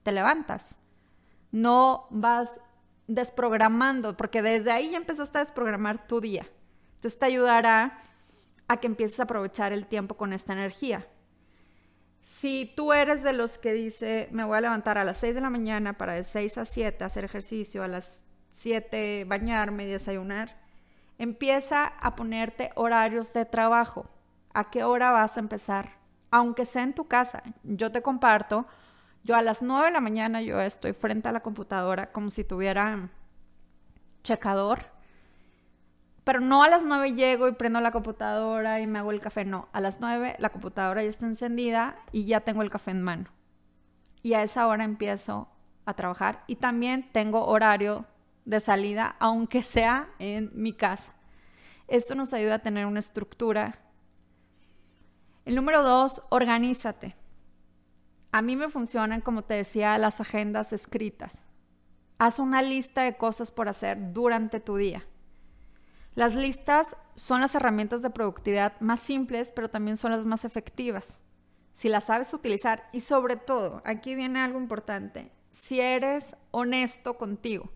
te 0.04 0.12
levantas. 0.12 0.80
No 1.52 2.08
vas 2.10 2.60
desprogramando, 3.08 4.18
porque 4.18 4.42
desde 4.42 4.72
ahí 4.72 4.92
ya 4.92 4.98
empezaste 4.98 5.38
a 5.38 5.42
desprogramar 5.42 6.08
tu 6.08 6.22
día. 6.22 6.48
Entonces 6.98 7.20
te 7.20 7.28
ayudará 7.28 7.98
a 8.68 8.78
que 8.78 8.88
empieces 8.88 9.20
a 9.20 9.24
aprovechar 9.24 9.72
el 9.72 9.86
tiempo 9.86 10.18
con 10.18 10.34
esta 10.34 10.54
energía. 10.54 11.08
Si 12.20 12.74
tú 12.76 12.92
eres 12.92 13.24
de 13.24 13.34
los 13.34 13.60
que 13.60 13.72
dice, 13.72 14.28
me 14.32 14.44
voy 14.44 14.58
a 14.58 14.62
levantar 14.62 14.98
a 14.98 15.04
las 15.04 15.18
6 15.18 15.36
de 15.36 15.42
la 15.42 15.52
mañana 15.52 15.94
para 15.94 16.14
de 16.14 16.24
6 16.24 16.58
a 16.58 16.66
7 16.66 17.04
hacer 17.04 17.24
ejercicio, 17.24 17.84
a 17.84 17.88
las 17.88 18.26
7 18.50 19.26
bañarme 19.26 19.84
y 19.84 19.92
desayunar, 19.92 20.58
empieza 21.20 21.86
a 21.86 22.16
ponerte 22.16 22.72
horarios 22.76 23.32
de 23.34 23.46
trabajo. 23.46 24.10
¿A 24.54 24.72
qué 24.72 24.84
hora 24.84 25.12
vas 25.12 25.38
a 25.38 25.40
empezar? 25.40 25.98
Aunque 26.32 26.66
sea 26.66 26.82
en 26.82 26.96
tu 26.96 27.08
casa. 27.08 27.44
Yo 27.64 27.92
te 27.92 28.02
comparto, 28.02 28.66
yo 29.24 29.36
a 29.36 29.44
las 29.44 29.62
9 29.62 29.86
de 29.86 29.92
la 29.92 30.02
mañana 30.02 30.42
yo 30.42 30.60
estoy 30.60 30.94
frente 30.94 31.30
a 31.30 31.32
la 31.32 31.42
computadora 31.42 32.12
como 32.12 32.32
si 32.32 32.44
tuviera 32.44 33.10
checador 34.24 34.97
pero 36.28 36.42
no 36.42 36.62
a 36.62 36.68
las 36.68 36.84
9 36.84 37.14
llego 37.14 37.48
y 37.48 37.54
prendo 37.54 37.80
la 37.80 37.94
computadora 37.94 38.82
y 38.82 38.86
me 38.86 39.00
hago 39.00 39.12
el 39.12 39.22
café, 39.22 39.46
no. 39.46 39.70
A 39.72 39.80
las 39.80 40.02
9 40.02 40.36
la 40.40 40.50
computadora 40.50 41.02
ya 41.02 41.08
está 41.08 41.26
encendida 41.26 41.96
y 42.12 42.26
ya 42.26 42.42
tengo 42.42 42.64
el 42.64 42.70
café 42.70 42.92
en 42.92 43.02
mano. 43.02 43.30
Y 44.24 44.34
a 44.34 44.44
esa 44.44 44.68
hora 44.68 44.84
empiezo 44.84 45.48
a 45.86 45.94
trabajar 45.94 46.44
y 46.46 46.58
también 46.58 47.10
tengo 47.14 47.46
horario 47.46 48.06
de 48.44 48.60
salida, 48.60 49.16
aunque 49.20 49.64
sea 49.64 50.10
en 50.20 50.52
mi 50.54 50.74
casa. 50.74 51.14
Esto 51.88 52.14
nos 52.14 52.34
ayuda 52.34 52.56
a 52.56 52.60
tener 52.60 52.88
una 52.88 53.00
estructura. 53.00 53.80
El 55.46 55.56
número 55.56 55.82
dos, 55.82 56.24
organízate. 56.28 57.16
A 58.34 58.42
mí 58.42 58.58
me 58.58 58.68
funcionan, 58.68 59.22
como 59.22 59.46
te 59.46 59.54
decía, 59.54 59.98
las 59.98 60.20
agendas 60.20 60.74
escritas. 60.74 61.46
Haz 62.18 62.40
una 62.40 62.62
lista 62.62 63.04
de 63.04 63.16
cosas 63.16 63.50
por 63.50 63.70
hacer 63.70 64.12
durante 64.12 64.60
tu 64.60 64.76
día. 64.76 65.06
Las 66.18 66.34
listas 66.34 66.98
son 67.14 67.42
las 67.42 67.54
herramientas 67.54 68.02
de 68.02 68.10
productividad 68.10 68.74
más 68.80 69.02
simples, 69.02 69.52
pero 69.52 69.70
también 69.70 69.98
son 69.98 70.12
las 70.12 70.26
más 70.26 70.46
efectivas. 70.46 71.22
Si 71.74 71.90
las 71.90 72.06
sabes 72.06 72.34
utilizar 72.34 72.90
y 72.92 73.02
sobre 73.02 73.36
todo, 73.36 73.84
aquí 73.86 74.16
viene 74.16 74.40
algo 74.40 74.60
importante, 74.60 75.32
si 75.52 75.80
eres 75.80 76.36
honesto 76.50 77.20
contigo. 77.20 77.70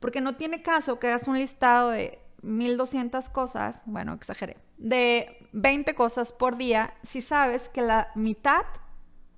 Porque 0.00 0.20
no 0.20 0.34
tiene 0.34 0.64
caso 0.64 0.98
que 0.98 1.06
hagas 1.06 1.28
un 1.28 1.38
listado 1.38 1.90
de 1.90 2.18
1200 2.42 3.28
cosas, 3.28 3.80
bueno, 3.86 4.12
exageré, 4.14 4.56
de 4.76 5.48
20 5.52 5.94
cosas 5.94 6.32
por 6.32 6.56
día 6.56 6.94
si 7.04 7.20
sabes 7.20 7.68
que 7.68 7.82
la 7.82 8.10
mitad 8.16 8.64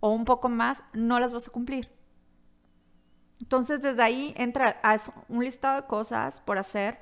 o 0.01 0.09
un 0.09 0.25
poco 0.25 0.49
más 0.49 0.83
no 0.95 1.21
las 1.21 1.35
vas 1.35 1.49
a 1.49 1.53
cumplir. 1.53 1.93
Entonces, 3.39 3.83
desde 3.83 4.03
ahí 4.03 4.33
entra 4.39 4.81
a 4.83 4.97
un 5.29 5.45
listado 5.45 5.83
de 5.83 5.87
cosas 5.87 6.41
por 6.41 6.57
hacer 6.57 6.99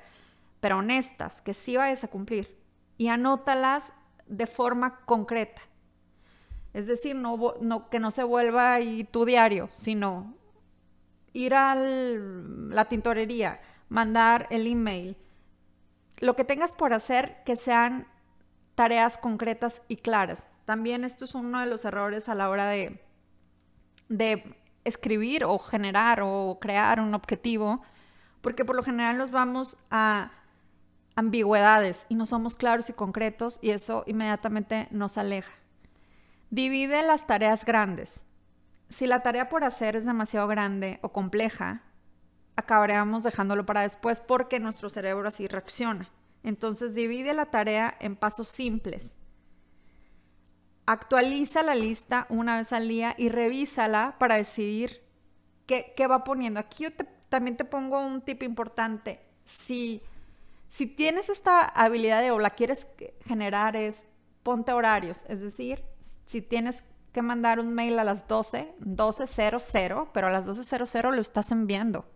pero 0.63 0.77
honestas, 0.77 1.41
que 1.41 1.53
sí 1.53 1.75
vayas 1.75 2.05
a 2.05 2.07
cumplir. 2.07 2.57
Y 2.97 3.09
anótalas 3.09 3.91
de 4.27 4.47
forma 4.47 5.01
concreta. 5.05 5.61
Es 6.71 6.87
decir, 6.87 7.17
no, 7.17 7.89
que 7.91 7.99
no 7.99 8.11
se 8.11 8.23
vuelva 8.23 8.75
ahí 8.75 9.03
tu 9.03 9.25
diario, 9.25 9.67
sino 9.73 10.37
ir 11.33 11.53
a 11.53 11.75
la 11.75 12.85
tintorería, 12.85 13.59
mandar 13.89 14.47
el 14.51 14.65
email, 14.65 15.17
lo 16.19 16.37
que 16.37 16.45
tengas 16.45 16.73
por 16.73 16.93
hacer 16.93 17.43
que 17.43 17.57
sean 17.57 18.07
tareas 18.73 19.17
concretas 19.17 19.81
y 19.89 19.97
claras. 19.97 20.47
También 20.63 21.03
esto 21.03 21.25
es 21.25 21.35
uno 21.35 21.59
de 21.59 21.65
los 21.65 21.83
errores 21.83 22.29
a 22.29 22.35
la 22.35 22.49
hora 22.49 22.69
de, 22.69 23.03
de 24.07 24.55
escribir 24.85 25.43
o 25.43 25.59
generar 25.59 26.21
o 26.23 26.57
crear 26.61 27.01
un 27.01 27.13
objetivo, 27.15 27.81
porque 28.39 28.63
por 28.63 28.77
lo 28.77 28.83
general 28.83 29.17
nos 29.17 29.29
vamos 29.29 29.77
a 29.91 30.31
ambigüedades 31.15 32.05
y 32.09 32.15
no 32.15 32.25
somos 32.25 32.55
claros 32.55 32.89
y 32.89 32.93
concretos 32.93 33.59
y 33.61 33.71
eso 33.71 34.03
inmediatamente 34.07 34.87
nos 34.91 35.17
aleja. 35.17 35.53
Divide 36.49 37.01
las 37.03 37.27
tareas 37.27 37.65
grandes. 37.65 38.25
Si 38.89 39.07
la 39.07 39.21
tarea 39.21 39.49
por 39.49 39.63
hacer 39.63 39.95
es 39.95 40.05
demasiado 40.05 40.47
grande 40.47 40.99
o 41.01 41.09
compleja, 41.09 41.81
acabaremos 42.55 43.23
dejándolo 43.23 43.65
para 43.65 43.81
después 43.81 44.19
porque 44.19 44.59
nuestro 44.59 44.89
cerebro 44.89 45.27
así 45.27 45.47
reacciona. 45.47 46.09
Entonces 46.43 46.93
divide 46.93 47.33
la 47.33 47.47
tarea 47.47 47.95
en 47.99 48.15
pasos 48.15 48.49
simples. 48.49 49.17
Actualiza 50.85 51.63
la 51.63 51.75
lista 51.75 52.27
una 52.29 52.57
vez 52.57 52.73
al 52.73 52.89
día 52.89 53.15
y 53.17 53.29
revísala 53.29 54.17
para 54.19 54.35
decidir 54.35 55.01
qué, 55.65 56.07
va 56.07 56.23
poniendo. 56.23 56.59
Aquí 56.59 56.83
yo 56.83 56.89
también 57.29 57.55
te 57.55 57.65
pongo 57.65 57.99
un 57.99 58.21
tip 58.21 58.43
importante. 58.43 59.21
Si 59.45 60.01
si 60.73 60.87
tienes 60.87 61.29
esta 61.29 61.65
habilidad 61.65 62.23
de, 62.23 62.31
o 62.31 62.39
la 62.39 62.49
quieres 62.49 62.87
generar 63.27 63.75
es 63.75 64.07
ponte 64.41 64.73
horarios, 64.73 65.23
es 65.27 65.39
decir, 65.39 65.83
si 66.25 66.41
tienes 66.41 66.83
que 67.11 67.21
mandar 67.21 67.59
un 67.59 67.75
mail 67.75 67.99
a 67.99 68.03
las 68.03 68.27
12, 68.27 68.73
12.00, 68.79 70.07
pero 70.11 70.27
a 70.27 70.31
las 70.31 70.47
12.00 70.47 71.11
lo 71.13 71.21
estás 71.21 71.51
enviando. 71.51 72.07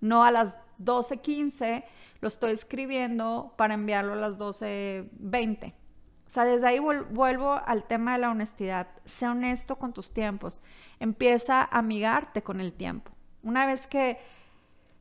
No 0.00 0.22
a 0.22 0.30
las 0.30 0.54
12.15 0.78 1.82
lo 2.20 2.28
estoy 2.28 2.52
escribiendo 2.52 3.52
para 3.56 3.74
enviarlo 3.74 4.12
a 4.12 4.16
las 4.16 4.38
12.20. 4.38 5.72
O 5.72 6.30
sea, 6.30 6.44
desde 6.44 6.68
ahí 6.68 6.78
vuelvo 6.78 7.60
al 7.66 7.82
tema 7.82 8.12
de 8.12 8.18
la 8.18 8.30
honestidad. 8.30 8.86
Sé 9.04 9.26
honesto 9.26 9.74
con 9.74 9.92
tus 9.92 10.14
tiempos. 10.14 10.60
Empieza 11.00 11.62
a 11.62 11.78
amigarte 11.78 12.42
con 12.42 12.60
el 12.60 12.72
tiempo. 12.72 13.10
Una 13.42 13.66
vez 13.66 13.88
que 13.88 14.18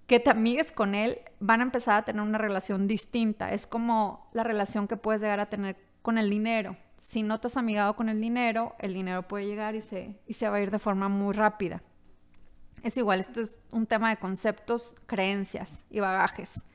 que 0.09 0.19
te 0.19 0.31
amigues 0.31 0.71
con 0.71 0.95
él, 0.95 1.19
van 1.39 1.59
a 1.59 1.63
empezar 1.63 1.99
a 1.99 2.03
tener 2.03 2.23
una 2.23 2.39
relación 2.39 2.87
distinta. 2.87 3.53
Es 3.53 3.67
como 3.67 4.27
la 4.33 4.43
relación 4.43 4.87
que 4.87 4.97
puedes 4.97 5.21
llegar 5.21 5.39
a 5.39 5.51
tener 5.51 5.77
con 6.01 6.17
el 6.17 6.31
dinero. 6.31 6.75
Si 6.97 7.21
no 7.21 7.39
te 7.39 7.45
has 7.45 7.57
amigado 7.57 7.95
con 7.95 8.09
el 8.09 8.19
dinero, 8.19 8.75
el 8.79 8.95
dinero 8.95 9.27
puede 9.27 9.45
llegar 9.45 9.75
y 9.75 9.81
se, 9.81 10.19
y 10.25 10.33
se 10.33 10.49
va 10.49 10.57
a 10.57 10.61
ir 10.61 10.71
de 10.71 10.79
forma 10.79 11.09
muy 11.09 11.35
rápida. 11.35 11.83
Es 12.81 12.97
igual, 12.97 13.19
esto 13.19 13.39
es 13.39 13.59
un 13.69 13.85
tema 13.85 14.09
de 14.09 14.17
conceptos, 14.17 14.95
creencias 15.05 15.85
y 15.91 15.99
bagajes. 15.99 16.65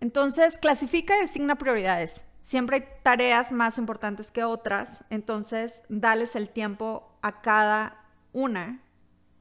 Entonces, 0.00 0.56
clasifica 0.56 1.14
y 1.18 1.20
designa 1.20 1.56
prioridades. 1.56 2.24
Siempre 2.40 2.76
hay 2.76 2.84
tareas 3.02 3.52
más 3.52 3.76
importantes 3.76 4.30
que 4.30 4.42
otras, 4.42 5.04
entonces 5.10 5.82
dales 5.90 6.34
el 6.34 6.48
tiempo 6.48 7.14
a 7.20 7.42
cada 7.42 8.06
una, 8.32 8.80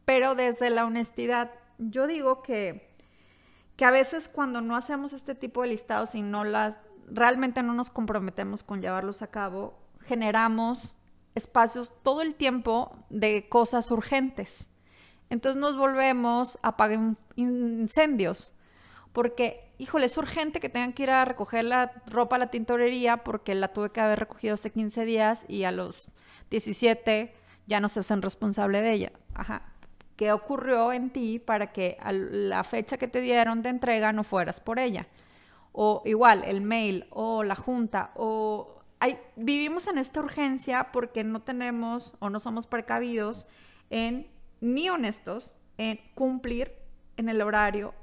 pero 0.03 0.35
desde 0.35 0.69
la 0.69 0.85
honestidad 0.85 1.51
yo 1.89 2.07
digo 2.07 2.43
que, 2.43 2.93
que 3.75 3.85
a 3.85 3.91
veces 3.91 4.27
cuando 4.27 4.61
no 4.61 4.75
hacemos 4.75 5.13
este 5.13 5.35
tipo 5.35 5.63
de 5.63 5.69
listados 5.69 6.13
y 6.15 6.21
no 6.21 6.43
las, 6.43 6.79
realmente 7.07 7.63
no 7.63 7.73
nos 7.73 7.89
comprometemos 7.89 8.63
con 8.63 8.81
llevarlos 8.81 9.21
a 9.21 9.27
cabo, 9.27 9.79
generamos 10.05 10.95
espacios 11.33 11.91
todo 12.03 12.21
el 12.21 12.35
tiempo 12.35 12.95
de 13.09 13.49
cosas 13.49 13.89
urgentes. 13.89 14.69
Entonces 15.29 15.59
nos 15.59 15.77
volvemos 15.77 16.59
a 16.61 16.69
apagar 16.69 17.15
incendios. 17.35 18.53
Porque, 19.13 19.73
híjole, 19.77 20.05
es 20.05 20.17
urgente 20.17 20.59
que 20.59 20.69
tengan 20.69 20.93
que 20.93 21.03
ir 21.03 21.09
a 21.09 21.25
recoger 21.25 21.65
la 21.65 21.91
ropa 22.05 22.37
a 22.37 22.39
la 22.39 22.51
tintorería 22.51 23.23
porque 23.23 23.55
la 23.55 23.73
tuve 23.73 23.91
que 23.91 23.99
haber 23.99 24.19
recogido 24.19 24.53
hace 24.53 24.71
15 24.71 25.03
días 25.03 25.45
y 25.49 25.63
a 25.63 25.71
los 25.71 26.11
17 26.49 27.33
ya 27.67 27.79
no 27.79 27.89
se 27.89 28.01
hacen 28.01 28.21
responsable 28.21 28.81
de 28.81 28.93
ella. 28.93 29.11
Ajá 29.33 29.71
qué 30.21 30.31
ocurrió 30.31 30.93
en 30.93 31.09
ti 31.09 31.39
para 31.39 31.71
que 31.71 31.97
a 31.99 32.11
la 32.11 32.63
fecha 32.63 32.99
que 32.99 33.07
te 33.07 33.21
dieron 33.21 33.63
de 33.63 33.69
entrega 33.69 34.13
no 34.13 34.23
fueras 34.23 34.59
por 34.59 34.77
ella. 34.77 35.07
O 35.71 36.03
igual, 36.05 36.43
el 36.45 36.61
mail 36.61 37.07
o 37.09 37.43
la 37.43 37.55
junta 37.55 38.11
o... 38.13 38.83
Vivimos 39.35 39.87
en 39.87 39.97
esta 39.97 40.19
urgencia 40.19 40.91
porque 40.91 41.23
no 41.23 41.41
tenemos 41.41 42.15
o 42.19 42.29
no 42.29 42.39
somos 42.39 42.67
precavidos 42.67 43.47
en 43.89 44.27
ni 44.59 44.89
honestos 44.89 45.55
en 45.79 45.99
cumplir 46.13 46.71
en 47.17 47.27
el 47.27 47.41
horario 47.41 47.95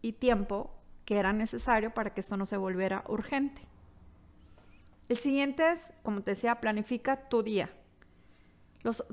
y 0.00 0.12
tiempo 0.12 0.70
que 1.04 1.18
era 1.18 1.34
necesario 1.34 1.92
para 1.92 2.14
que 2.14 2.22
esto 2.22 2.38
no 2.38 2.46
se 2.46 2.56
volviera 2.56 3.04
urgente. 3.08 3.60
El 5.10 5.18
siguiente 5.18 5.70
es, 5.70 5.92
como 6.02 6.22
te 6.22 6.30
decía, 6.30 6.62
planifica 6.62 7.28
tu 7.28 7.42
día. 7.42 7.68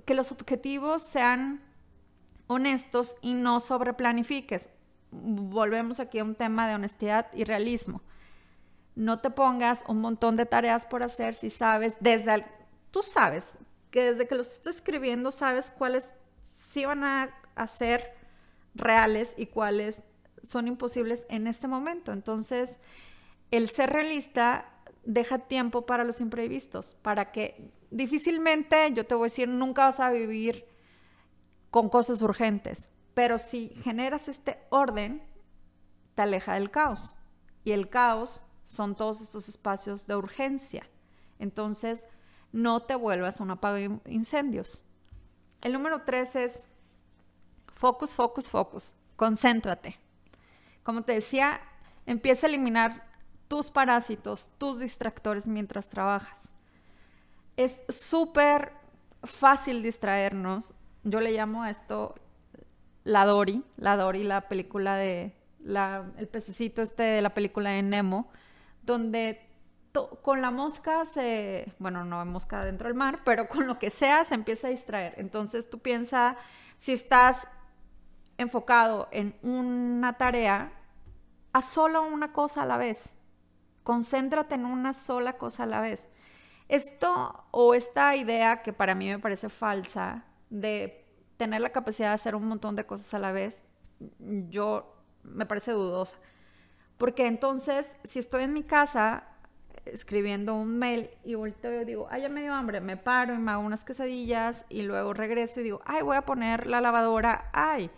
Que 0.05 0.13
los 0.13 0.31
objetivos 0.31 1.03
sean 1.03 1.75
honestos 2.47 3.15
y 3.21 3.33
no 3.33 3.59
sobreplanifiques. 3.59 4.69
Volvemos 5.11 5.99
aquí 5.99 6.19
a 6.19 6.23
un 6.23 6.35
tema 6.35 6.67
de 6.67 6.75
honestidad 6.75 7.27
y 7.33 7.43
realismo. 7.43 8.01
No 8.95 9.19
te 9.19 9.29
pongas 9.29 9.83
un 9.87 9.99
montón 9.99 10.35
de 10.35 10.45
tareas 10.45 10.85
por 10.85 11.03
hacer 11.03 11.33
si 11.33 11.49
sabes 11.49 11.93
desde 11.99 12.45
tú 12.91 13.01
sabes 13.01 13.57
que 13.91 14.03
desde 14.03 14.27
que 14.27 14.35
los 14.35 14.47
estás 14.47 14.75
escribiendo 14.75 15.31
sabes 15.31 15.71
cuáles 15.77 16.13
sí 16.43 16.85
van 16.85 17.03
a, 17.03 17.29
ser 17.67 18.13
reales 18.73 19.33
y 19.37 19.45
cuáles 19.45 20.01
son 20.43 20.67
imposibles 20.67 21.25
en 21.29 21.47
este 21.47 21.69
momento. 21.69 22.11
Entonces, 22.11 22.79
el 23.51 23.69
ser 23.69 23.91
realista 23.91 24.69
deja 25.05 25.39
tiempo 25.39 25.85
para 25.85 26.03
los 26.03 26.19
imprevistos, 26.19 26.97
para 27.01 27.31
que 27.31 27.71
difícilmente, 27.91 28.91
yo 28.93 29.05
te 29.05 29.15
voy 29.15 29.27
a 29.27 29.31
decir, 29.31 29.47
nunca 29.47 29.85
vas 29.85 30.01
a 30.01 30.09
vivir 30.09 30.65
con 31.75 31.89
cosas 31.89 32.22
urgentes. 32.22 32.89
Pero 33.13 33.38
si 33.38 33.67
generas 33.84 34.29
este 34.29 34.65
orden, 34.70 35.22
te 36.15 36.22
aleja 36.22 36.53
del 36.53 36.72
caos. 36.72 37.17
Y 37.65 37.74
el 37.74 37.89
caos 37.89 38.46
son 38.63 38.96
todos 38.96 39.20
estos 39.20 39.50
espacios 39.50 40.08
de 40.08 40.15
urgencia. 40.15 40.89
Entonces, 41.38 42.08
no 42.53 42.84
te 42.84 42.96
vuelvas 42.96 43.41
un 43.41 43.51
apago 43.51 44.00
incendios. 44.05 44.86
El 45.62 45.74
número 45.74 46.03
tres 46.03 46.38
es 46.38 46.65
focus, 47.75 48.15
focus, 48.15 48.50
focus. 48.50 48.94
Concéntrate. 49.17 50.00
Como 50.82 51.01
te 51.01 51.12
decía, 51.12 51.60
empieza 52.05 52.48
a 52.48 52.51
eliminar 52.51 53.05
tus 53.50 53.70
parásitos, 53.70 54.50
tus 54.58 54.79
distractores 54.79 55.46
mientras 55.46 55.89
trabajas. 55.89 56.53
Es 57.58 57.82
súper 57.89 58.72
fácil 59.25 59.84
distraernos. 59.84 60.74
Yo 61.07 61.21
le 61.21 61.33
llamo 61.33 61.62
a 61.62 61.69
esto 61.69 62.15
la 63.03 63.25
Dory, 63.25 63.63
la 63.77 63.95
Dory, 63.95 64.24
la 64.24 64.50
película 64.50 64.97
de 64.97 65.35
el 66.17 66.27
pececito 66.27 66.81
este 66.81 67.03
de 67.03 67.21
la 67.21 67.35
película 67.35 67.69
de 67.69 67.83
Nemo, 67.83 68.31
donde 68.81 69.39
con 70.24 70.41
la 70.41 70.50
mosca 70.50 71.05
se, 71.05 71.74
bueno, 71.77 72.03
no 72.05 72.21
hay 72.21 72.27
mosca 72.27 72.65
dentro 72.65 72.88
del 72.88 72.97
mar, 72.97 73.19
pero 73.24 73.47
con 73.47 73.67
lo 73.67 73.77
que 73.77 73.91
sea 73.91 74.24
se 74.24 74.33
empieza 74.33 74.65
a 74.65 74.71
distraer. 74.71 75.13
Entonces 75.17 75.69
tú 75.69 75.77
piensas, 75.77 76.38
si 76.77 76.93
estás 76.93 77.47
enfocado 78.39 79.07
en 79.12 79.35
una 79.43 80.17
tarea, 80.17 80.74
haz 81.53 81.69
solo 81.69 82.01
una 82.01 82.33
cosa 82.33 82.63
a 82.63 82.65
la 82.65 82.77
vez. 82.77 83.15
Concéntrate 83.83 84.55
en 84.55 84.65
una 84.65 84.93
sola 84.93 85.33
cosa 85.33 85.63
a 85.63 85.67
la 85.67 85.81
vez. 85.81 86.09
Esto 86.67 87.45
o 87.51 87.75
esta 87.75 88.15
idea 88.15 88.63
que 88.63 88.74
para 88.74 88.95
mí 88.95 89.07
me 89.07 89.19
parece 89.19 89.50
falsa 89.50 90.25
de 90.62 91.05
tener 91.38 91.62
la 91.62 91.71
capacidad 91.71 92.09
de 92.09 92.15
hacer 92.15 92.35
un 92.35 92.47
montón 92.47 92.75
de 92.75 92.85
cosas 92.85 93.13
a 93.13 93.19
la 93.19 93.31
vez, 93.31 93.63
yo 94.50 94.95
me 95.24 95.45
parece 95.45 95.71
dudosa. 95.71 96.17
Porque 96.97 97.27
entonces, 97.27 97.97
si 98.03 98.19
estoy 98.19 98.43
en 98.43 98.53
mi 98.53 98.63
casa 98.63 99.24
escribiendo 99.85 100.55
un 100.55 100.77
mail 100.77 101.09
y 101.24 101.35
volteo 101.35 101.81
y 101.81 101.85
digo, 101.85 102.07
ay, 102.09 102.24
ya 102.24 102.29
me 102.29 102.41
dio 102.41 102.53
hambre, 102.53 102.81
me 102.81 102.97
paro 102.97 103.33
y 103.33 103.38
me 103.38 103.51
hago 103.51 103.62
unas 103.62 103.85
quesadillas 103.85 104.65
y 104.69 104.81
luego 104.81 105.13
regreso 105.13 105.59
y 105.59 105.63
digo, 105.63 105.81
ay, 105.85 106.01
voy 106.01 106.15
a 106.15 106.25
poner 106.25 106.67
la 106.67 106.81
lavadora, 106.81 107.50
ay, 107.53 107.91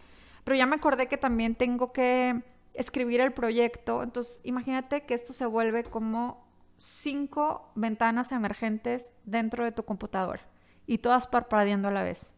pero 0.43 0.57
ya 0.57 0.65
me 0.65 0.75
acordé 0.75 1.07
que 1.07 1.17
también 1.17 1.55
tengo 1.55 1.93
que 1.93 2.43
escribir 2.73 3.21
el 3.21 3.31
proyecto, 3.31 4.03
entonces 4.03 4.41
imagínate 4.43 5.05
que 5.05 5.13
esto 5.13 5.31
se 5.31 5.45
vuelve 5.45 5.83
como 5.83 6.45
cinco 6.77 7.71
ventanas 7.75 8.31
emergentes 8.31 9.11
dentro 9.23 9.63
de 9.63 9.71
tu 9.71 9.83
computadora 9.83 10.41
y 10.85 10.99
todas 10.99 11.27
parpadeando 11.27 11.87
a 11.87 11.91
la 11.91 12.03
vez. 12.03 12.31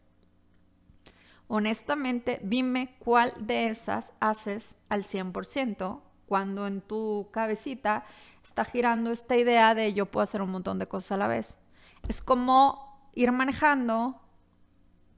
Honestamente, 1.52 2.38
dime 2.44 2.94
cuál 3.00 3.34
de 3.40 3.70
esas 3.70 4.12
haces 4.20 4.76
al 4.88 5.02
100% 5.02 6.00
cuando 6.26 6.68
en 6.68 6.80
tu 6.80 7.28
cabecita 7.32 8.04
está 8.44 8.64
girando 8.64 9.10
esta 9.10 9.36
idea 9.36 9.74
de 9.74 9.92
yo 9.92 10.06
puedo 10.06 10.22
hacer 10.22 10.42
un 10.42 10.50
montón 10.52 10.78
de 10.78 10.86
cosas 10.86 11.10
a 11.10 11.16
la 11.16 11.26
vez. 11.26 11.58
Es 12.06 12.22
como 12.22 13.10
ir 13.16 13.32
manejando, 13.32 14.20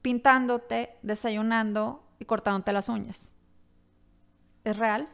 pintándote, 0.00 0.96
desayunando 1.02 2.02
y 2.18 2.24
cortándote 2.24 2.72
las 2.72 2.88
uñas. 2.88 3.30
¿Es 4.64 4.78
real? 4.78 5.10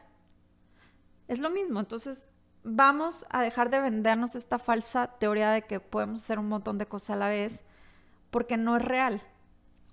Es 1.27 1.39
lo 1.39 1.49
mismo. 1.49 1.81
Entonces, 1.81 2.29
vamos 2.63 3.25
a 3.29 3.41
dejar 3.41 3.69
de 3.69 3.81
vendernos 3.81 4.35
esta 4.35 4.57
falsa 4.57 5.07
teoría 5.19 5.51
de 5.51 5.63
que 5.63 5.81
podemos 5.81 6.23
hacer 6.23 6.39
un 6.39 6.47
montón 6.47 6.77
de 6.77 6.85
cosas 6.85 7.09
a 7.09 7.15
la 7.17 7.27
vez, 7.27 7.67
porque 8.31 8.55
no 8.55 8.77
es 8.77 8.85
real. 8.85 9.21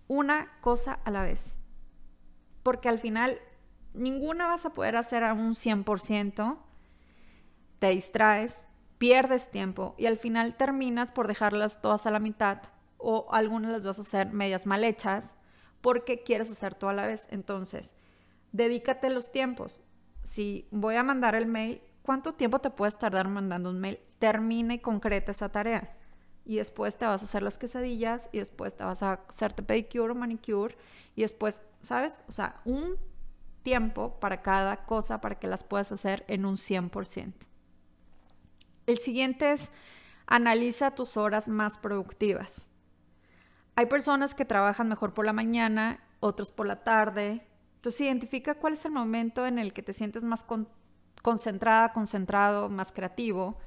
Una 0.08 0.52
cosa 0.60 1.00
a 1.04 1.10
la 1.10 1.22
vez. 1.22 1.58
Porque 2.62 2.88
al 2.88 2.98
final 2.98 3.38
ninguna 3.94 4.46
vas 4.46 4.66
a 4.66 4.74
poder 4.74 4.96
hacer 4.96 5.24
a 5.24 5.32
un 5.32 5.54
100%, 5.54 6.58
te 7.78 7.88
distraes, 7.88 8.66
pierdes 8.98 9.50
tiempo 9.50 9.94
y 9.98 10.06
al 10.06 10.16
final 10.16 10.56
terminas 10.56 11.12
por 11.12 11.28
dejarlas 11.28 11.82
todas 11.82 12.06
a 12.06 12.10
la 12.10 12.18
mitad 12.18 12.62
o 12.98 13.26
algunas 13.32 13.70
las 13.70 13.84
vas 13.84 13.98
a 13.98 14.02
hacer 14.02 14.32
medias 14.32 14.66
mal 14.66 14.84
hechas 14.84 15.36
porque 15.80 16.22
quieres 16.22 16.50
hacer 16.50 16.74
todo 16.74 16.90
a 16.90 16.94
la 16.94 17.06
vez. 17.06 17.28
Entonces, 17.30 17.96
dedícate 18.52 19.10
los 19.10 19.30
tiempos. 19.30 19.82
Si 20.22 20.68
voy 20.70 20.96
a 20.96 21.02
mandar 21.02 21.34
el 21.34 21.46
mail, 21.46 21.82
¿cuánto 22.02 22.32
tiempo 22.32 22.58
te 22.58 22.70
puedes 22.70 22.98
tardar 22.98 23.28
mandando 23.28 23.70
un 23.70 23.80
mail? 23.80 24.00
Termina 24.18 24.74
y 24.74 24.78
concreta 24.80 25.30
esa 25.30 25.50
tarea. 25.50 25.96
Y 26.46 26.56
después 26.56 26.96
te 26.96 27.04
vas 27.04 27.20
a 27.20 27.24
hacer 27.24 27.42
las 27.42 27.58
quesadillas 27.58 28.30
y 28.32 28.38
después 28.38 28.74
te 28.74 28.84
vas 28.84 29.02
a 29.02 29.20
hacerte 29.28 29.62
pedicure 29.62 30.12
o 30.12 30.14
manicure 30.14 30.76
y 31.14 31.22
después, 31.22 31.60
¿sabes? 31.82 32.22
O 32.28 32.32
sea, 32.32 32.60
un 32.64 32.96
tiempo 33.62 34.18
para 34.20 34.42
cada 34.42 34.86
cosa 34.86 35.20
para 35.20 35.40
que 35.40 35.48
las 35.48 35.64
puedas 35.64 35.90
hacer 35.90 36.24
en 36.28 36.46
un 36.46 36.56
100%. 36.56 37.34
El 38.86 38.98
siguiente 38.98 39.52
es 39.52 39.72
analiza 40.26 40.94
tus 40.94 41.16
horas 41.16 41.48
más 41.48 41.78
productivas. 41.78 42.70
Hay 43.74 43.86
personas 43.86 44.34
que 44.34 44.44
trabajan 44.44 44.88
mejor 44.88 45.14
por 45.14 45.26
la 45.26 45.32
mañana, 45.32 46.00
otros 46.20 46.52
por 46.52 46.66
la 46.66 46.82
tarde. 46.82 47.46
Entonces 47.76 48.02
identifica 48.02 48.54
cuál 48.54 48.74
es 48.74 48.84
el 48.84 48.92
momento 48.92 49.46
en 49.46 49.58
el 49.58 49.72
que 49.72 49.82
te 49.82 49.92
sientes 49.92 50.24
más 50.24 50.44
concentrada, 51.22 51.92
concentrado, 51.92 52.68
más 52.68 52.92
creativo 52.92 53.58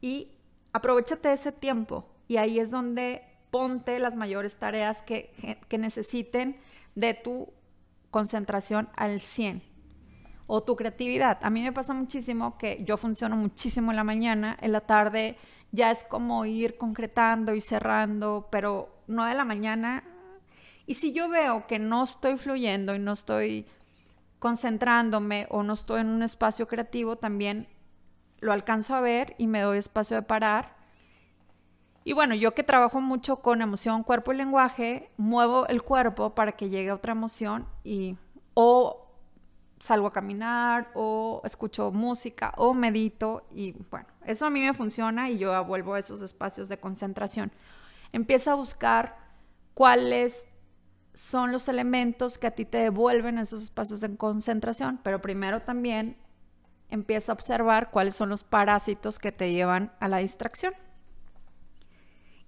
y 0.00 0.38
aprovechate 0.72 1.32
ese 1.32 1.52
tiempo. 1.52 2.08
Y 2.32 2.38
ahí 2.38 2.58
es 2.58 2.70
donde 2.70 3.20
ponte 3.50 3.98
las 3.98 4.16
mayores 4.16 4.56
tareas 4.56 5.02
que, 5.02 5.58
que 5.68 5.76
necesiten 5.76 6.56
de 6.94 7.12
tu 7.12 7.52
concentración 8.10 8.88
al 8.96 9.20
100 9.20 9.60
o 10.46 10.62
tu 10.62 10.74
creatividad. 10.74 11.38
A 11.42 11.50
mí 11.50 11.60
me 11.60 11.74
pasa 11.74 11.92
muchísimo 11.92 12.56
que 12.56 12.82
yo 12.86 12.96
funciono 12.96 13.36
muchísimo 13.36 13.90
en 13.92 13.96
la 13.96 14.04
mañana, 14.04 14.56
en 14.62 14.72
la 14.72 14.80
tarde 14.80 15.36
ya 15.72 15.90
es 15.90 16.04
como 16.04 16.46
ir 16.46 16.78
concretando 16.78 17.54
y 17.54 17.60
cerrando, 17.60 18.48
pero 18.50 18.88
no 19.08 19.26
de 19.26 19.34
la 19.34 19.44
mañana. 19.44 20.02
Y 20.86 20.94
si 20.94 21.12
yo 21.12 21.28
veo 21.28 21.66
que 21.66 21.78
no 21.78 22.04
estoy 22.04 22.38
fluyendo 22.38 22.94
y 22.94 22.98
no 22.98 23.12
estoy 23.12 23.66
concentrándome 24.38 25.48
o 25.50 25.62
no 25.62 25.74
estoy 25.74 26.00
en 26.00 26.06
un 26.06 26.22
espacio 26.22 26.66
creativo, 26.66 27.16
también 27.16 27.68
lo 28.40 28.54
alcanzo 28.54 28.94
a 28.94 29.02
ver 29.02 29.34
y 29.36 29.48
me 29.48 29.60
doy 29.60 29.76
espacio 29.76 30.16
de 30.16 30.22
parar. 30.22 30.80
Y 32.04 32.14
bueno, 32.14 32.34
yo 32.34 32.54
que 32.54 32.64
trabajo 32.64 33.00
mucho 33.00 33.36
con 33.36 33.62
emoción, 33.62 34.02
cuerpo 34.02 34.32
y 34.32 34.36
lenguaje, 34.36 35.10
muevo 35.16 35.66
el 35.68 35.82
cuerpo 35.82 36.34
para 36.34 36.52
que 36.52 36.68
llegue 36.68 36.90
otra 36.90 37.12
emoción 37.12 37.66
y 37.84 38.16
o 38.54 39.08
salgo 39.78 40.06
a 40.06 40.12
caminar 40.12 40.90
o 40.94 41.42
escucho 41.44 41.90
música 41.90 42.52
o 42.56 42.72
medito 42.72 43.46
y 43.50 43.72
bueno, 43.90 44.06
eso 44.24 44.46
a 44.46 44.50
mí 44.50 44.60
me 44.60 44.74
funciona 44.74 45.28
y 45.28 45.38
yo 45.38 45.64
vuelvo 45.64 45.94
a 45.94 45.98
esos 45.98 46.22
espacios 46.22 46.68
de 46.68 46.78
concentración. 46.78 47.50
Empieza 48.12 48.52
a 48.52 48.56
buscar 48.56 49.16
cuáles 49.74 50.46
son 51.14 51.52
los 51.52 51.68
elementos 51.68 52.38
que 52.38 52.46
a 52.46 52.52
ti 52.52 52.64
te 52.64 52.78
devuelven 52.78 53.38
esos 53.38 53.62
espacios 53.62 54.00
de 54.00 54.16
concentración, 54.16 55.00
pero 55.02 55.20
primero 55.20 55.62
también 55.62 56.16
empieza 56.88 57.32
a 57.32 57.34
observar 57.34 57.90
cuáles 57.90 58.14
son 58.14 58.28
los 58.28 58.44
parásitos 58.44 59.18
que 59.18 59.32
te 59.32 59.52
llevan 59.52 59.92
a 59.98 60.08
la 60.08 60.18
distracción. 60.18 60.74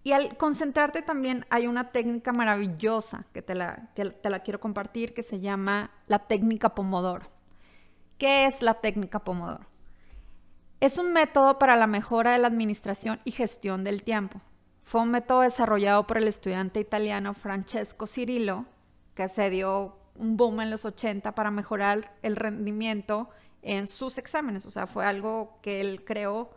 Y 0.05 0.13
al 0.13 0.37
concentrarte 0.37 1.01
también 1.01 1.47
hay 1.49 1.67
una 1.67 1.91
técnica 1.91 2.33
maravillosa 2.33 3.25
que 3.33 3.41
te 3.41 3.55
la, 3.55 3.89
te 3.95 4.31
la 4.31 4.41
quiero 4.41 4.61
compartir 4.61 5.15
que 5.15 5.23
se 5.23 5.41
llama 5.41 5.91
la 6.07 6.19
técnica 6.19 6.75
Pomodoro. 6.75 7.27
¿Qué 8.19 8.45
es 8.45 8.61
la 8.61 8.75
técnica 8.75 9.21
Pomodoro? 9.21 9.67
Es 10.81 10.99
un 10.99 11.15
método 11.15 11.59
para 11.59 11.75
la 11.77 11.87
mejora 11.87 12.33
de 12.33 12.39
la 12.39 12.49
administración 12.49 13.19
y 13.25 13.31
gestión 13.31 13.83
del 13.83 14.03
tiempo. 14.03 14.43
Fue 14.83 15.01
un 15.01 15.11
método 15.11 15.41
desarrollado 15.41 16.07
por 16.07 16.19
el 16.19 16.29
estudiante 16.29 16.81
italiano 16.81 17.33
Francesco 17.33 18.07
Cirillo, 18.07 18.67
que 19.15 19.31
se 19.31 19.49
dio 19.49 19.97
un 20.17 20.37
boom 20.37 20.61
en 20.61 20.71
los 20.71 20.85
80 20.85 21.35
para 21.35 21.51
mejorar 21.51 22.15
el 22.21 22.37
rendimiento 22.37 23.31
en 23.63 23.87
sus 23.87 24.19
exámenes. 24.19 24.67
O 24.67 24.71
sea, 24.71 24.87
fue 24.87 25.07
algo 25.07 25.59
que 25.63 25.81
él 25.81 26.05
creó 26.05 26.51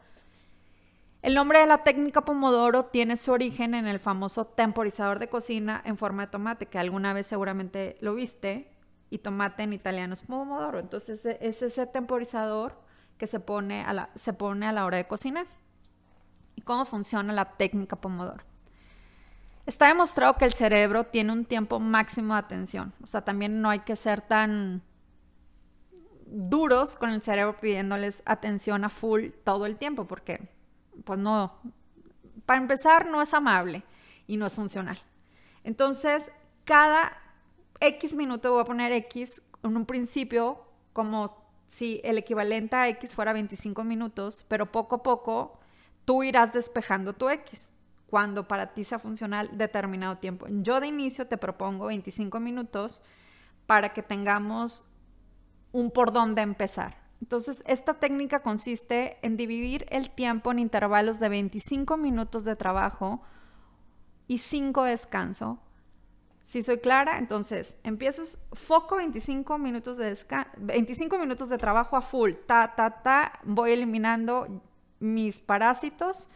el 1.22 1.34
nombre 1.34 1.60
de 1.60 1.68
la 1.68 1.84
técnica 1.84 2.22
Pomodoro 2.22 2.86
tiene 2.86 3.18
su 3.18 3.32
origen 3.32 3.74
en 3.74 3.88
el 3.88 4.00
famoso 4.00 4.46
temporizador 4.46 5.20
de 5.20 5.30
cocina 5.30 5.82
en 5.86 5.98
forma 5.98 6.26
de 6.26 6.32
tomate, 6.32 6.68
que 6.68 6.80
alguna 6.80 7.14
vez 7.14 7.28
seguramente 7.28 7.98
lo 8.02 8.16
viste, 8.16 8.72
y 9.10 9.20
tomate 9.20 9.64
en 9.64 9.74
italiano 9.74 10.14
es 10.14 10.22
Pomodoro. 10.22 10.80
Entonces 10.80 11.26
es 11.26 11.62
ese 11.62 11.88
temporizador 11.88 12.80
que 13.18 13.28
se 13.28 13.40
pone 13.40 13.84
a 13.84 13.94
la, 13.94 14.10
se 14.16 14.34
pone 14.34 14.68
a 14.68 14.72
la 14.72 14.86
hora 14.86 14.98
de 14.98 15.08
cocinar. 15.08 15.46
¿Y 16.56 16.62
cómo 16.62 16.86
funciona 16.86 17.34
la 17.34 17.58
técnica 17.58 17.96
Pomodoro? 17.96 18.44
Está 19.66 19.88
demostrado 19.88 20.38
que 20.38 20.46
el 20.46 20.54
cerebro 20.54 21.06
tiene 21.06 21.34
un 21.34 21.46
tiempo 21.46 21.80
máximo 21.80 22.34
de 22.34 22.40
atención. 22.40 22.94
O 23.04 23.08
sea, 23.08 23.24
también 23.24 23.62
no 23.62 23.70
hay 23.70 23.80
que 23.80 23.96
ser 23.96 24.22
tan 24.22 24.82
duros 26.26 26.96
con 26.96 27.10
el 27.10 27.22
cerebro 27.22 27.58
pidiéndoles 27.60 28.22
atención 28.26 28.84
a 28.84 28.90
full 28.90 29.30
todo 29.44 29.66
el 29.66 29.76
tiempo, 29.76 30.06
porque 30.06 30.50
pues 31.04 31.20
no, 31.20 31.54
para 32.46 32.60
empezar 32.60 33.08
no 33.08 33.22
es 33.22 33.34
amable 33.34 33.84
y 34.26 34.38
no 34.38 34.46
es 34.46 34.54
funcional. 34.54 34.98
Entonces, 35.64 36.32
cada 36.64 37.12
X 37.80 38.16
minuto 38.16 38.52
voy 38.52 38.62
a 38.62 38.66
poner 38.66 38.92
X 38.92 39.42
en 39.64 39.76
un 39.76 39.86
principio 39.86 40.62
como 40.94 41.28
si 41.68 42.02
el 42.04 42.18
equivalente 42.18 42.76
a 42.76 42.88
X 42.90 43.14
fuera 43.14 43.34
25 43.34 43.84
minutos, 43.84 44.46
pero 44.48 44.72
poco 44.72 44.96
a 44.96 45.04
poco 45.04 45.60
tú 46.06 46.24
irás 46.24 46.54
despejando 46.54 47.14
tu 47.14 47.30
X. 47.30 47.72
cuando 48.10 48.48
para 48.48 48.74
ti 48.74 48.86
sea 48.86 49.00
funcional 49.00 49.50
determinado 49.58 50.18
tiempo. 50.18 50.48
Yo 50.50 50.80
de 50.80 50.88
inicio 50.88 51.28
te 51.28 51.38
propongo 51.38 51.88
25 51.88 52.40
minutos 52.40 53.04
para 53.66 53.92
que 53.92 54.02
tengamos 54.02 54.86
un 55.74 55.92
por 55.92 56.14
dónde 56.14 56.42
empezar. 56.42 57.07
Entonces, 57.22 57.64
esta 57.68 57.96
técnica 57.96 58.42
consiste 58.42 59.18
en 59.22 59.38
dividir 59.38 59.86
el 59.90 60.12
tiempo 60.12 60.52
en 60.52 60.60
intervalos 60.60 61.20
de 61.20 61.30
25 61.30 61.98
minutos 61.98 62.46
de 62.46 62.56
trabajo 62.56 63.22
y 64.28 64.38
5 64.38 64.84
de 64.84 64.92
descanso. 64.92 65.60
Si 66.42 66.64
soy 66.64 66.78
clara, 66.78 67.18
entonces 67.18 67.78
empiezas 67.84 68.40
foco 68.54 68.98
25 68.98 69.58
minutos 69.58 69.98
de 69.98 70.18
25 70.58 71.18
minutos 71.18 71.50
de 71.50 71.58
trabajo 71.58 71.98
a 71.98 72.02
full, 72.02 72.34
ta 72.46 72.74
ta 72.74 73.02
ta, 73.02 73.40
voy 73.44 73.72
eliminando 73.72 74.62
mis 75.00 75.42
parásitos 75.42 76.30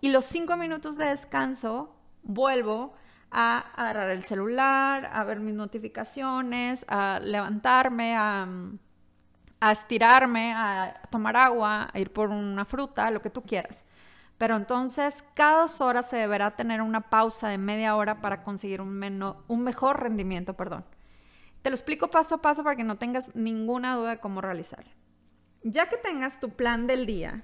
y 0.00 0.08
los 0.08 0.24
5 0.24 0.56
minutos 0.56 0.96
de 0.96 1.06
descanso 1.06 1.94
vuelvo 2.22 2.94
a 3.30 3.58
agarrar 3.74 4.10
el 4.10 4.24
celular, 4.24 5.10
a 5.12 5.24
ver 5.24 5.40
mis 5.40 5.54
notificaciones, 5.54 6.86
a 6.88 7.20
levantarme, 7.20 8.16
a 8.16 8.48
a 9.68 9.72
estirarme, 9.72 10.52
a 10.52 11.00
tomar 11.10 11.36
agua, 11.36 11.88
a 11.90 11.98
ir 11.98 12.12
por 12.12 12.28
una 12.28 12.66
fruta, 12.66 13.10
lo 13.10 13.22
que 13.22 13.30
tú 13.30 13.42
quieras. 13.42 13.86
Pero 14.36 14.56
entonces 14.56 15.24
cada 15.32 15.62
dos 15.62 15.80
horas 15.80 16.10
se 16.10 16.16
deberá 16.16 16.54
tener 16.54 16.82
una 16.82 17.08
pausa 17.08 17.48
de 17.48 17.56
media 17.56 17.96
hora 17.96 18.20
para 18.20 18.42
conseguir 18.42 18.82
un, 18.82 19.34
un 19.48 19.62
mejor 19.62 20.02
rendimiento. 20.02 20.52
Perdón. 20.52 20.84
Te 21.62 21.70
lo 21.70 21.76
explico 21.76 22.10
paso 22.10 22.34
a 22.34 22.42
paso 22.42 22.62
para 22.62 22.76
que 22.76 22.84
no 22.84 22.96
tengas 22.96 23.34
ninguna 23.34 23.96
duda 23.96 24.10
de 24.10 24.18
cómo 24.18 24.42
realizarlo. 24.42 24.90
Ya 25.62 25.88
que 25.88 25.96
tengas 25.96 26.40
tu 26.40 26.50
plan 26.50 26.86
del 26.86 27.06
día, 27.06 27.42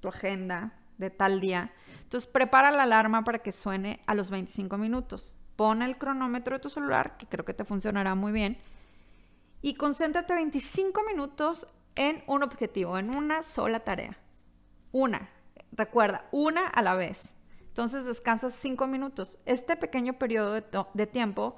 tu 0.00 0.08
agenda 0.08 0.74
de 0.98 1.08
tal 1.08 1.40
día, 1.40 1.72
entonces 2.02 2.30
prepara 2.30 2.70
la 2.72 2.82
alarma 2.82 3.24
para 3.24 3.38
que 3.38 3.52
suene 3.52 4.00
a 4.06 4.14
los 4.14 4.28
25 4.28 4.76
minutos. 4.76 5.38
Pon 5.56 5.80
el 5.80 5.96
cronómetro 5.96 6.56
de 6.56 6.60
tu 6.60 6.68
celular, 6.68 7.16
que 7.16 7.26
creo 7.26 7.46
que 7.46 7.54
te 7.54 7.64
funcionará 7.64 8.14
muy 8.14 8.32
bien, 8.32 8.58
y 9.64 9.76
concéntrate 9.76 10.34
25 10.34 11.04
minutos 11.04 11.66
en 11.96 12.22
un 12.26 12.42
objetivo, 12.42 12.98
en 12.98 13.16
una 13.16 13.42
sola 13.42 13.80
tarea. 13.80 14.14
Una, 14.92 15.30
recuerda, 15.72 16.26
una 16.32 16.66
a 16.66 16.82
la 16.82 16.94
vez. 16.94 17.34
Entonces 17.68 18.04
descansas 18.04 18.52
5 18.52 18.86
minutos. 18.86 19.38
Este 19.46 19.74
pequeño 19.76 20.18
periodo 20.18 20.60
de, 20.92 21.06
tiempo 21.06 21.56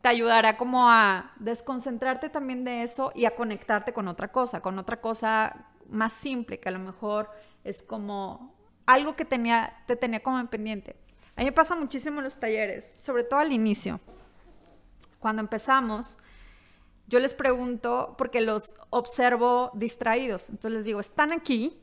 te 0.00 0.08
ayudará 0.08 0.56
como 0.56 0.90
a 0.90 1.34
desconcentrarte 1.38 2.30
también 2.30 2.64
de 2.64 2.82
eso 2.82 3.12
y 3.14 3.26
a 3.26 3.36
conectarte 3.36 3.92
con 3.92 4.08
otra 4.08 4.32
cosa, 4.32 4.60
con 4.60 4.76
otra 4.80 5.00
cosa 5.00 5.68
más 5.88 6.14
simple, 6.14 6.58
que 6.58 6.68
a 6.68 6.72
lo 6.72 6.80
mejor 6.80 7.30
es 7.62 7.80
como 7.80 8.56
algo 8.86 9.14
que 9.14 9.24
tenía, 9.24 9.84
te 9.86 9.94
tenía 9.94 10.20
como 10.20 10.40
en 10.40 10.48
pendiente. 10.48 10.96
A 11.36 11.42
mí 11.42 11.44
me 11.44 11.52
pasa 11.52 11.76
muchísimo 11.76 12.18
en 12.18 12.24
los 12.24 12.40
talleres, 12.40 12.96
sobre 12.98 13.22
todo 13.22 13.38
al 13.38 13.52
inicio. 13.52 14.00
Cuando 15.20 15.42
empezamos, 15.42 16.18
yo 17.06 17.20
les 17.20 17.34
pregunto 17.34 18.14
porque 18.18 18.40
los 18.40 18.74
observo 18.90 19.70
distraídos. 19.74 20.50
Entonces 20.50 20.72
les 20.72 20.84
digo, 20.84 21.00
¿están 21.00 21.32
aquí? 21.32 21.80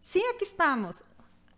Sí, 0.00 0.22
aquí 0.34 0.44
estamos. 0.44 1.04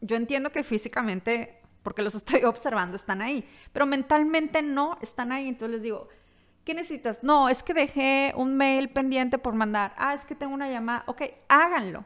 Yo 0.00 0.16
entiendo 0.16 0.52
que 0.52 0.62
físicamente, 0.62 1.61
porque 1.83 2.02
los 2.02 2.14
estoy 2.14 2.44
observando, 2.44 2.96
están 2.96 3.22
ahí, 3.22 3.48
pero 3.72 3.87
mentalmente 3.87 4.62
no 4.62 4.98
están 5.00 5.33
ahí. 5.33 5.48
Entonces 5.48 5.76
les 5.76 5.83
digo, 5.83 6.09
¿qué 6.64 6.74
necesitas? 6.74 7.22
No, 7.24 7.48
es 7.48 7.62
que 7.62 7.74
dejé 7.74 8.33
un 8.37 8.57
mail 8.57 8.90
pendiente 8.90 9.38
por 9.38 9.54
mandar. 9.54 9.94
Ah, 9.96 10.14
es 10.14 10.24
que 10.24 10.35
tengo 10.35 10.54
una 10.54 10.70
llamada. 10.70 11.02
Ok, 11.07 11.22
háganlo. 11.48 12.04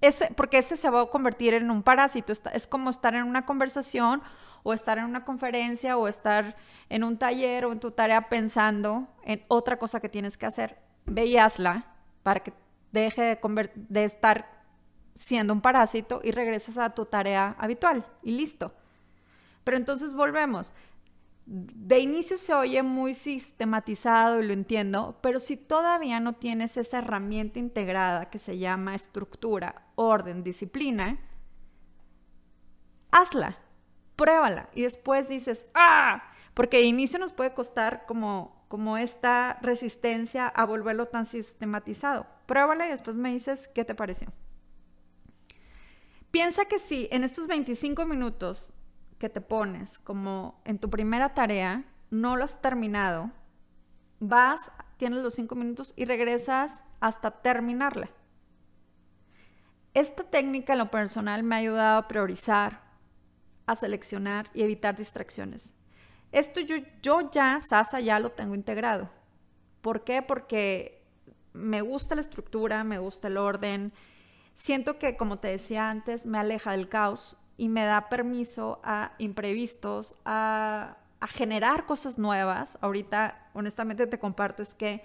Ese, 0.00 0.32
porque 0.34 0.56
ese 0.56 0.78
se 0.78 0.88
va 0.88 1.02
a 1.02 1.06
convertir 1.06 1.52
en 1.52 1.70
un 1.70 1.82
parásito. 1.82 2.32
Es 2.32 2.66
como 2.66 2.88
estar 2.88 3.14
en 3.14 3.24
una 3.24 3.44
conversación 3.44 4.22
o 4.62 4.72
estar 4.72 4.98
en 4.98 5.04
una 5.04 5.24
conferencia 5.24 5.96
o 5.96 6.08
estar 6.08 6.56
en 6.88 7.04
un 7.04 7.16
taller 7.18 7.64
o 7.64 7.72
en 7.72 7.80
tu 7.80 7.90
tarea 7.90 8.28
pensando 8.28 9.08
en 9.24 9.44
otra 9.48 9.78
cosa 9.78 10.00
que 10.00 10.08
tienes 10.08 10.36
que 10.36 10.46
hacer. 10.46 10.78
Ve 11.06 11.26
y 11.26 11.36
hazla 11.36 11.86
para 12.22 12.40
que 12.40 12.52
deje 12.92 13.38
de, 13.74 14.04
estar 14.04 14.64
siendo 15.14 15.52
un 15.52 15.60
parásito 15.60 16.20
y 16.22 16.32
regresas 16.32 16.78
a 16.78 16.90
tu 16.90 17.06
tarea 17.06 17.56
habitual 17.58 18.06
y 18.22 18.32
listo. 18.32 18.72
Pero 19.64 19.76
entonces 19.76 20.14
volvemos. 20.14 20.72
De 21.46 21.98
inicio 21.98 22.36
se 22.36 22.54
oye 22.54 22.82
muy 22.82 23.14
sistematizado 23.14 24.40
y 24.40 24.46
lo 24.46 24.52
entiendo, 24.52 25.18
pero 25.20 25.40
si 25.40 25.56
todavía 25.56 26.20
no 26.20 26.34
tienes 26.34 26.76
esa 26.76 26.98
herramienta 26.98 27.58
integrada 27.58 28.30
que 28.30 28.38
se 28.38 28.58
llama 28.58 28.94
estructura, 28.94 29.86
orden, 29.96 30.44
disciplina, 30.44 31.18
hazla 33.10 33.58
pruébala 34.20 34.68
y 34.74 34.82
después 34.82 35.30
dices, 35.30 35.66
ah, 35.74 36.22
porque 36.52 36.76
de 36.76 36.82
inicio 36.82 37.18
nos 37.18 37.32
puede 37.32 37.54
costar 37.54 38.04
como, 38.04 38.66
como 38.68 38.98
esta 38.98 39.58
resistencia 39.62 40.46
a 40.46 40.66
volverlo 40.66 41.06
tan 41.06 41.24
sistematizado. 41.24 42.26
Pruébala 42.44 42.86
y 42.86 42.90
después 42.90 43.16
me 43.16 43.32
dices 43.32 43.68
qué 43.74 43.82
te 43.82 43.94
pareció. 43.94 44.28
Piensa 46.30 46.66
que 46.66 46.78
si 46.78 47.08
en 47.10 47.24
estos 47.24 47.46
25 47.46 48.04
minutos 48.04 48.74
que 49.18 49.30
te 49.30 49.40
pones 49.40 49.98
como 49.98 50.60
en 50.66 50.78
tu 50.78 50.90
primera 50.90 51.32
tarea, 51.32 51.86
no 52.10 52.36
lo 52.36 52.44
has 52.44 52.60
terminado, 52.60 53.30
vas, 54.18 54.70
tienes 54.98 55.22
los 55.22 55.32
5 55.32 55.54
minutos 55.54 55.94
y 55.96 56.04
regresas 56.04 56.84
hasta 57.00 57.30
terminarla. 57.30 58.10
Esta 59.94 60.24
técnica 60.24 60.74
en 60.74 60.80
lo 60.80 60.90
personal 60.90 61.42
me 61.42 61.54
ha 61.54 61.58
ayudado 61.58 61.98
a 62.00 62.06
priorizar, 62.06 62.89
a 63.70 63.76
seleccionar 63.76 64.50
y 64.54 64.62
evitar 64.62 64.96
distracciones. 64.96 65.74
Esto 66.32 66.60
yo, 66.60 66.76
yo 67.02 67.30
ya, 67.30 67.58
Sasa, 67.60 68.00
ya 68.00 68.20
lo 68.20 68.30
tengo 68.32 68.54
integrado. 68.54 69.10
¿Por 69.80 70.04
qué? 70.04 70.22
Porque 70.22 71.02
me 71.52 71.80
gusta 71.80 72.14
la 72.14 72.20
estructura, 72.20 72.84
me 72.84 72.98
gusta 72.98 73.28
el 73.28 73.36
orden. 73.36 73.92
Siento 74.54 74.98
que, 74.98 75.16
como 75.16 75.38
te 75.38 75.48
decía 75.48 75.90
antes, 75.90 76.26
me 76.26 76.38
aleja 76.38 76.72
del 76.72 76.88
caos 76.88 77.36
y 77.56 77.68
me 77.68 77.84
da 77.84 78.08
permiso 78.08 78.80
a 78.84 79.12
imprevistos, 79.18 80.16
a, 80.24 80.98
a 81.18 81.26
generar 81.26 81.86
cosas 81.86 82.18
nuevas. 82.18 82.78
Ahorita, 82.80 83.50
honestamente, 83.52 84.06
te 84.06 84.18
comparto, 84.18 84.62
es 84.62 84.74
que 84.74 85.02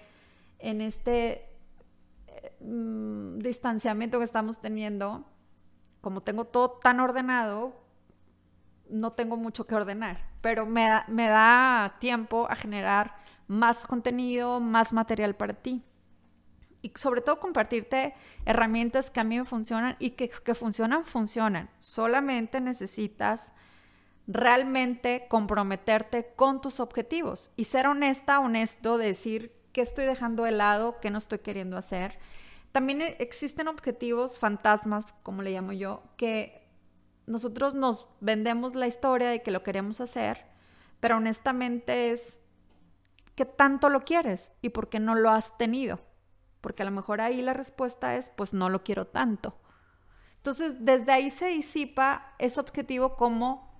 en 0.58 0.80
este 0.80 1.48
eh, 2.28 2.56
mm, 2.60 3.38
distanciamiento 3.38 4.18
que 4.18 4.24
estamos 4.24 4.60
teniendo, 4.60 5.24
como 6.00 6.22
tengo 6.22 6.44
todo 6.44 6.78
tan 6.82 7.00
ordenado, 7.00 7.85
no 8.90 9.12
tengo 9.12 9.36
mucho 9.36 9.66
que 9.66 9.74
ordenar, 9.74 10.28
pero 10.40 10.66
me 10.66 10.88
da, 10.88 11.04
me 11.08 11.28
da 11.28 11.96
tiempo 12.00 12.46
a 12.50 12.56
generar 12.56 13.16
más 13.48 13.84
contenido, 13.84 14.60
más 14.60 14.92
material 14.92 15.34
para 15.34 15.54
ti. 15.54 15.82
Y 16.82 16.92
sobre 16.94 17.20
todo 17.20 17.40
compartirte 17.40 18.14
herramientas 18.44 19.10
que 19.10 19.20
a 19.20 19.24
mí 19.24 19.38
me 19.38 19.44
funcionan 19.44 19.96
y 19.98 20.10
que, 20.10 20.28
que 20.28 20.54
funcionan, 20.54 21.04
funcionan. 21.04 21.68
Solamente 21.78 22.60
necesitas 22.60 23.52
realmente 24.26 25.26
comprometerte 25.28 26.32
con 26.36 26.60
tus 26.60 26.80
objetivos 26.80 27.50
y 27.56 27.64
ser 27.64 27.86
honesta, 27.86 28.40
honesto, 28.40 28.98
decir 28.98 29.52
qué 29.72 29.82
estoy 29.82 30.06
dejando 30.06 30.44
de 30.44 30.52
lado, 30.52 30.98
qué 31.00 31.10
no 31.10 31.18
estoy 31.18 31.38
queriendo 31.40 31.76
hacer. 31.76 32.18
También 32.72 33.02
existen 33.18 33.68
objetivos 33.68 34.38
fantasmas, 34.38 35.14
como 35.22 35.42
le 35.42 35.52
llamo 35.52 35.72
yo, 35.72 36.02
que 36.16 36.65
nosotros 37.26 37.74
nos 37.74 38.08
vendemos 38.20 38.74
la 38.74 38.86
historia 38.86 39.28
de 39.28 39.42
que 39.42 39.50
lo 39.50 39.62
queremos 39.62 40.00
hacer, 40.00 40.46
pero 41.00 41.16
honestamente 41.16 42.10
es 42.12 42.40
¿qué 43.36 43.44
tanto 43.44 43.90
lo 43.90 44.00
quieres 44.00 44.52
y 44.62 44.70
por 44.70 44.88
qué 44.88 44.98
no 44.98 45.14
lo 45.14 45.30
has 45.30 45.56
tenido? 45.58 46.00
Porque 46.60 46.82
a 46.82 46.86
lo 46.86 46.90
mejor 46.90 47.20
ahí 47.20 47.42
la 47.42 47.52
respuesta 47.52 48.16
es, 48.16 48.30
pues 48.30 48.52
no 48.52 48.68
lo 48.68 48.82
quiero 48.82 49.06
tanto. 49.06 49.56
Entonces, 50.38 50.76
desde 50.80 51.12
ahí 51.12 51.30
se 51.30 51.48
disipa 51.48 52.34
ese 52.38 52.58
objetivo 52.58 53.16
como 53.16 53.72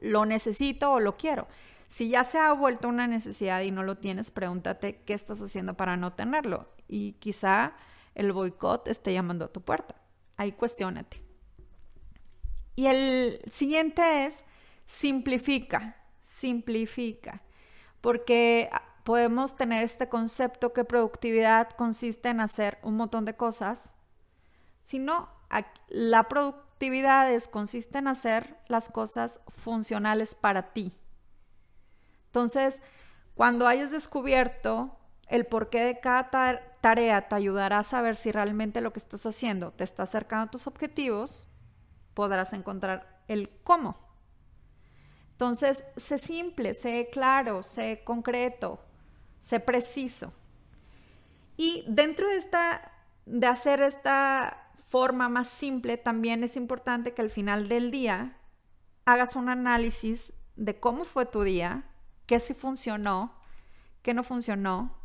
lo 0.00 0.26
necesito 0.26 0.92
o 0.92 1.00
lo 1.00 1.16
quiero. 1.16 1.48
Si 1.86 2.08
ya 2.08 2.24
se 2.24 2.38
ha 2.38 2.52
vuelto 2.52 2.88
una 2.88 3.06
necesidad 3.06 3.62
y 3.62 3.70
no 3.70 3.82
lo 3.82 3.98
tienes, 3.98 4.30
pregúntate 4.30 5.02
qué 5.02 5.14
estás 5.14 5.40
haciendo 5.40 5.74
para 5.74 5.96
no 5.96 6.12
tenerlo. 6.12 6.68
Y 6.86 7.14
quizá 7.14 7.74
el 8.14 8.32
boicot 8.32 8.88
esté 8.88 9.12
llamando 9.12 9.46
a 9.46 9.52
tu 9.52 9.62
puerta. 9.62 9.94
Ahí 10.36 10.52
cuestionate. 10.52 11.22
Y 12.74 12.86
el 12.86 13.42
siguiente 13.50 14.26
es 14.26 14.44
simplifica, 14.86 15.96
simplifica, 16.22 17.42
porque 18.00 18.70
podemos 19.04 19.56
tener 19.56 19.82
este 19.82 20.08
concepto 20.08 20.72
que 20.72 20.84
productividad 20.84 21.70
consiste 21.70 22.28
en 22.28 22.40
hacer 22.40 22.78
un 22.82 22.96
montón 22.96 23.24
de 23.24 23.34
cosas, 23.34 23.92
sino 24.84 25.28
la 25.88 26.28
productividad 26.28 27.30
es, 27.30 27.48
consiste 27.48 27.98
en 27.98 28.08
hacer 28.08 28.56
las 28.68 28.88
cosas 28.88 29.40
funcionales 29.48 30.34
para 30.34 30.72
ti. 30.72 30.92
Entonces, 32.26 32.80
cuando 33.34 33.66
hayas 33.66 33.90
descubierto 33.90 34.96
el 35.28 35.46
porqué 35.46 35.84
de 35.84 36.00
cada 36.00 36.30
tarea, 36.80 37.28
te 37.28 37.34
ayudará 37.34 37.78
a 37.78 37.84
saber 37.84 38.16
si 38.16 38.32
realmente 38.32 38.80
lo 38.80 38.92
que 38.92 38.98
estás 38.98 39.26
haciendo 39.26 39.72
te 39.72 39.84
está 39.84 40.02
acercando 40.04 40.44
a 40.44 40.50
tus 40.50 40.66
objetivos 40.66 41.48
podrás 42.14 42.52
encontrar 42.52 43.22
el 43.28 43.50
cómo. 43.64 43.96
Entonces, 45.32 45.84
sé 45.96 46.18
simple, 46.18 46.74
sé 46.74 47.08
claro, 47.10 47.62
sé 47.62 48.02
concreto, 48.04 48.80
sé 49.40 49.60
preciso. 49.60 50.32
Y 51.56 51.84
dentro 51.88 52.28
de 52.28 52.36
esta, 52.36 52.92
de 53.26 53.46
hacer 53.46 53.82
esta 53.82 54.70
forma 54.76 55.28
más 55.28 55.48
simple, 55.48 55.96
también 55.96 56.44
es 56.44 56.56
importante 56.56 57.12
que 57.12 57.22
al 57.22 57.30
final 57.30 57.68
del 57.68 57.90
día 57.90 58.36
hagas 59.04 59.36
un 59.36 59.48
análisis 59.48 60.32
de 60.56 60.78
cómo 60.78 61.04
fue 61.04 61.26
tu 61.26 61.42
día, 61.42 61.84
qué 62.26 62.38
sí 62.38 62.54
funcionó, 62.54 63.34
qué 64.02 64.14
no 64.14 64.22
funcionó, 64.22 64.96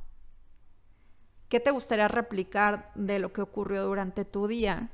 qué 1.50 1.60
te 1.60 1.72
gustaría 1.72 2.08
replicar 2.08 2.92
de 2.96 3.20
lo 3.20 3.34
que 3.34 3.42
ocurrió 3.42 3.86
durante 3.86 4.26
tu 4.26 4.48
día, 4.48 4.92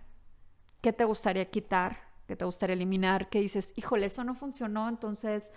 qué 0.84 0.93
te 0.93 1.06
gustaría 1.06 1.50
quitar, 1.50 1.98
qué 2.28 2.36
te 2.36 2.46
gustaría 2.46 2.76
eliminar, 2.76 3.30
qué 3.30 3.39
dices, 3.39 3.74
híjole, 3.76 4.06
eso 4.06 4.24
no 4.24 4.36
funcionó, 4.36 4.88
entonces 4.89 5.50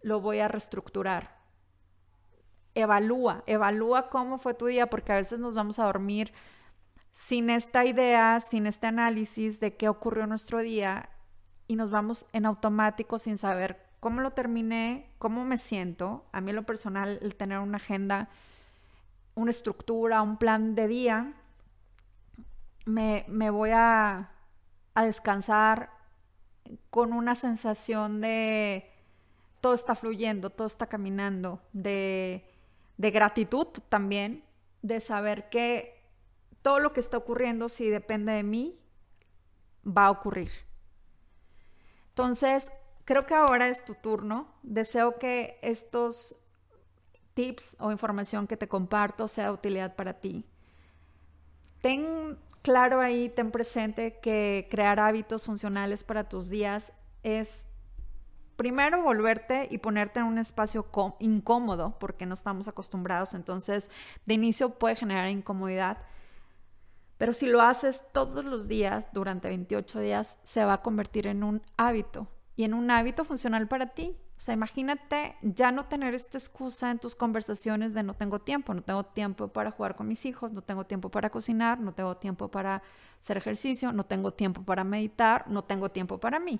lo 0.00 0.20
voy 0.20 0.38
a 0.38 0.48
reestructurar. 0.48 1.38
Evalúa, 2.74 3.42
evalúa 3.46 4.08
cómo 4.08 4.38
fue 4.38 4.54
tu 4.54 4.66
día, 4.66 4.88
porque 4.88 5.12
a 5.12 5.16
veces 5.16 5.40
nos 5.40 5.54
vamos 5.54 5.78
a 5.78 5.84
dormir 5.84 6.32
sin 7.12 7.50
esta 7.50 7.84
idea, 7.84 8.40
sin 8.40 8.66
este 8.66 8.86
análisis 8.86 9.60
de 9.60 9.76
qué 9.76 9.88
ocurrió 9.88 10.22
en 10.22 10.30
nuestro 10.30 10.60
día 10.60 11.10
y 11.66 11.74
nos 11.76 11.90
vamos 11.90 12.26
en 12.32 12.46
automático 12.46 13.18
sin 13.18 13.38
saber 13.38 13.84
cómo 13.98 14.20
lo 14.20 14.30
terminé, 14.30 15.10
cómo 15.18 15.44
me 15.44 15.58
siento. 15.58 16.24
A 16.32 16.40
mí 16.40 16.50
en 16.50 16.56
lo 16.56 16.64
personal, 16.64 17.18
el 17.22 17.34
tener 17.34 17.58
una 17.58 17.76
agenda, 17.76 18.28
una 19.34 19.50
estructura, 19.50 20.22
un 20.22 20.36
plan 20.36 20.76
de 20.76 20.86
día, 20.86 21.34
me, 22.86 23.50
voy 23.50 23.70
a, 23.72 24.30
a 25.00 25.04
descansar 25.04 25.90
con 26.90 27.12
una 27.12 27.34
sensación 27.34 28.20
de 28.20 28.90
todo 29.60 29.74
está 29.74 29.94
fluyendo, 29.94 30.50
todo 30.50 30.66
está 30.66 30.86
caminando, 30.86 31.60
de, 31.72 32.44
de 32.96 33.10
gratitud 33.10 33.66
también, 33.88 34.44
de 34.82 35.00
saber 35.00 35.50
que 35.50 36.00
todo 36.62 36.78
lo 36.78 36.92
que 36.92 37.00
está 37.00 37.16
ocurriendo, 37.16 37.68
si 37.68 37.88
depende 37.88 38.32
de 38.32 38.42
mí, 38.42 38.78
va 39.86 40.06
a 40.06 40.10
ocurrir. 40.10 40.50
Entonces, 42.10 42.70
creo 43.04 43.26
que 43.26 43.34
ahora 43.34 43.68
es 43.68 43.84
tu 43.84 43.94
turno. 43.94 44.48
Deseo 44.62 45.18
que 45.18 45.58
estos 45.62 46.36
tips 47.34 47.76
o 47.80 47.90
información 47.90 48.46
que 48.46 48.56
te 48.56 48.68
comparto 48.68 49.28
sea 49.28 49.46
de 49.46 49.52
utilidad 49.52 49.96
para 49.96 50.14
ti. 50.14 50.44
Ten 51.80 52.38
claro 52.62 53.00
ahí, 53.00 53.28
ten 53.28 53.50
presente 53.50 54.18
que 54.20 54.68
crear 54.70 55.00
hábitos 55.00 55.44
funcionales 55.44 56.04
para 56.04 56.28
tus 56.28 56.48
días 56.48 56.92
es 57.22 57.66
primero 58.56 59.02
volverte 59.02 59.68
y 59.70 59.78
ponerte 59.78 60.20
en 60.20 60.26
un 60.26 60.38
espacio 60.38 60.86
incómodo 61.18 61.96
porque 61.98 62.26
no 62.26 62.34
estamos 62.34 62.68
acostumbrados, 62.68 63.32
entonces 63.32 63.90
de 64.26 64.34
inicio 64.34 64.78
puede 64.78 64.96
generar 64.96 65.30
incomodidad. 65.30 65.98
Pero 67.16 67.32
si 67.32 67.46
lo 67.46 67.62
haces 67.62 68.04
todos 68.12 68.44
los 68.44 68.68
días 68.68 69.08
durante 69.12 69.48
28 69.48 70.00
días, 70.00 70.38
se 70.42 70.64
va 70.64 70.74
a 70.74 70.82
convertir 70.82 71.26
en 71.26 71.42
un 71.42 71.62
hábito 71.76 72.28
y 72.56 72.64
en 72.64 72.74
un 72.74 72.90
hábito 72.90 73.24
funcional 73.24 73.68
para 73.68 73.94
ti. 73.94 74.16
O 74.40 74.42
sea, 74.42 74.54
imagínate 74.54 75.36
ya 75.42 75.70
no 75.70 75.84
tener 75.84 76.14
esta 76.14 76.38
excusa 76.38 76.90
en 76.90 76.98
tus 76.98 77.14
conversaciones 77.14 77.92
de 77.92 78.02
no 78.02 78.14
tengo 78.14 78.38
tiempo, 78.38 78.72
no 78.72 78.82
tengo 78.82 79.04
tiempo 79.04 79.48
para 79.48 79.70
jugar 79.70 79.96
con 79.96 80.08
mis 80.08 80.24
hijos, 80.24 80.50
no 80.50 80.62
tengo 80.62 80.86
tiempo 80.86 81.10
para 81.10 81.28
cocinar, 81.28 81.78
no 81.78 81.92
tengo 81.92 82.16
tiempo 82.16 82.50
para 82.50 82.82
hacer 83.20 83.36
ejercicio, 83.36 83.92
no 83.92 84.06
tengo 84.06 84.32
tiempo 84.32 84.62
para 84.62 84.82
meditar, 84.82 85.46
no 85.46 85.64
tengo 85.64 85.90
tiempo 85.90 86.18
para 86.18 86.40
mí. 86.40 86.58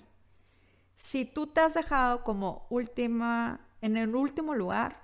Si 0.95 1.25
tú 1.25 1.47
te 1.47 1.63
has 1.63 1.73
dejado 1.73 2.23
como 2.23 2.67
última, 2.69 3.67
en 3.81 3.97
el 3.97 4.15
último 4.15 4.55
lugar, 4.55 5.03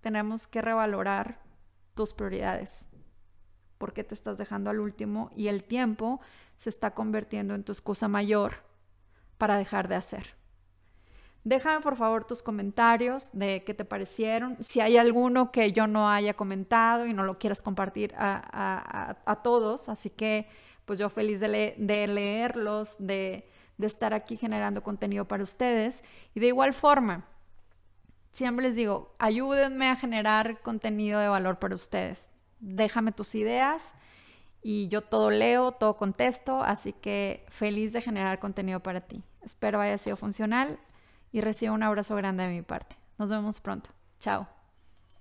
tenemos 0.00 0.46
que 0.46 0.62
revalorar 0.62 1.42
tus 1.92 2.14
prioridades. 2.14 2.88
¿Por 3.76 3.92
qué 3.92 4.02
te 4.02 4.14
estás 4.14 4.38
dejando 4.38 4.70
al 4.70 4.80
último? 4.80 5.30
Y 5.36 5.48
el 5.48 5.64
tiempo 5.64 6.22
se 6.56 6.70
está 6.70 6.94
convirtiendo 6.94 7.54
en 7.54 7.64
tu 7.64 7.72
excusa 7.72 8.08
mayor 8.08 8.64
para 9.36 9.58
dejar 9.58 9.88
de 9.88 9.96
hacer. 9.96 10.42
Déjame 11.44 11.82
por 11.82 11.96
favor 11.96 12.24
tus 12.24 12.42
comentarios 12.42 13.28
de 13.34 13.64
qué 13.64 13.74
te 13.74 13.84
parecieron. 13.84 14.56
Si 14.60 14.80
hay 14.80 14.96
alguno 14.96 15.52
que 15.52 15.72
yo 15.72 15.86
no 15.86 16.08
haya 16.08 16.32
comentado 16.32 17.06
y 17.06 17.12
no 17.12 17.22
lo 17.22 17.38
quieras 17.38 17.60
compartir 17.60 18.14
a, 18.16 19.40
todos, 19.42 19.90
así 19.90 20.08
que 20.08 20.48
pues 20.86 20.98
yo 20.98 21.10
feliz 21.10 21.40
de, 21.40 21.74
de 21.76 22.06
leerlos, 22.06 22.96
de, 22.98 23.46
de 23.76 23.86
estar 23.86 24.14
aquí 24.14 24.38
generando 24.38 24.82
contenido 24.82 25.26
para 25.26 25.42
ustedes. 25.42 26.02
Y 26.34 26.40
de 26.40 26.46
igual 26.46 26.72
forma, 26.72 27.26
siempre 28.30 28.66
les 28.66 28.74
digo, 28.74 29.14
ayúdenme 29.18 29.88
a 29.88 29.96
generar 29.96 30.62
contenido 30.62 31.20
de 31.20 31.28
valor 31.28 31.58
para 31.58 31.74
ustedes. 31.74 32.30
Déjame 32.58 33.12
tus 33.12 33.34
ideas 33.34 33.94
y 34.62 34.88
yo 34.88 35.02
todo 35.02 35.30
leo, 35.30 35.72
todo 35.72 35.98
contesto, 35.98 36.62
así 36.62 36.94
que 36.94 37.44
feliz 37.50 37.92
de 37.92 38.00
generar 38.00 38.38
contenido 38.40 38.80
para 38.80 39.02
ti. 39.02 39.22
Espero 39.42 39.78
haya 39.78 39.98
sido 39.98 40.16
funcional 40.16 40.78
y 41.34 41.40
reciba 41.40 41.72
un 41.72 41.82
abrazo 41.82 42.14
grande 42.14 42.44
de 42.44 42.50
mi 42.50 42.62
parte. 42.62 42.94
Nos 43.18 43.28
vemos 43.28 43.60
pronto. 43.60 43.90
Chao. 44.20 44.46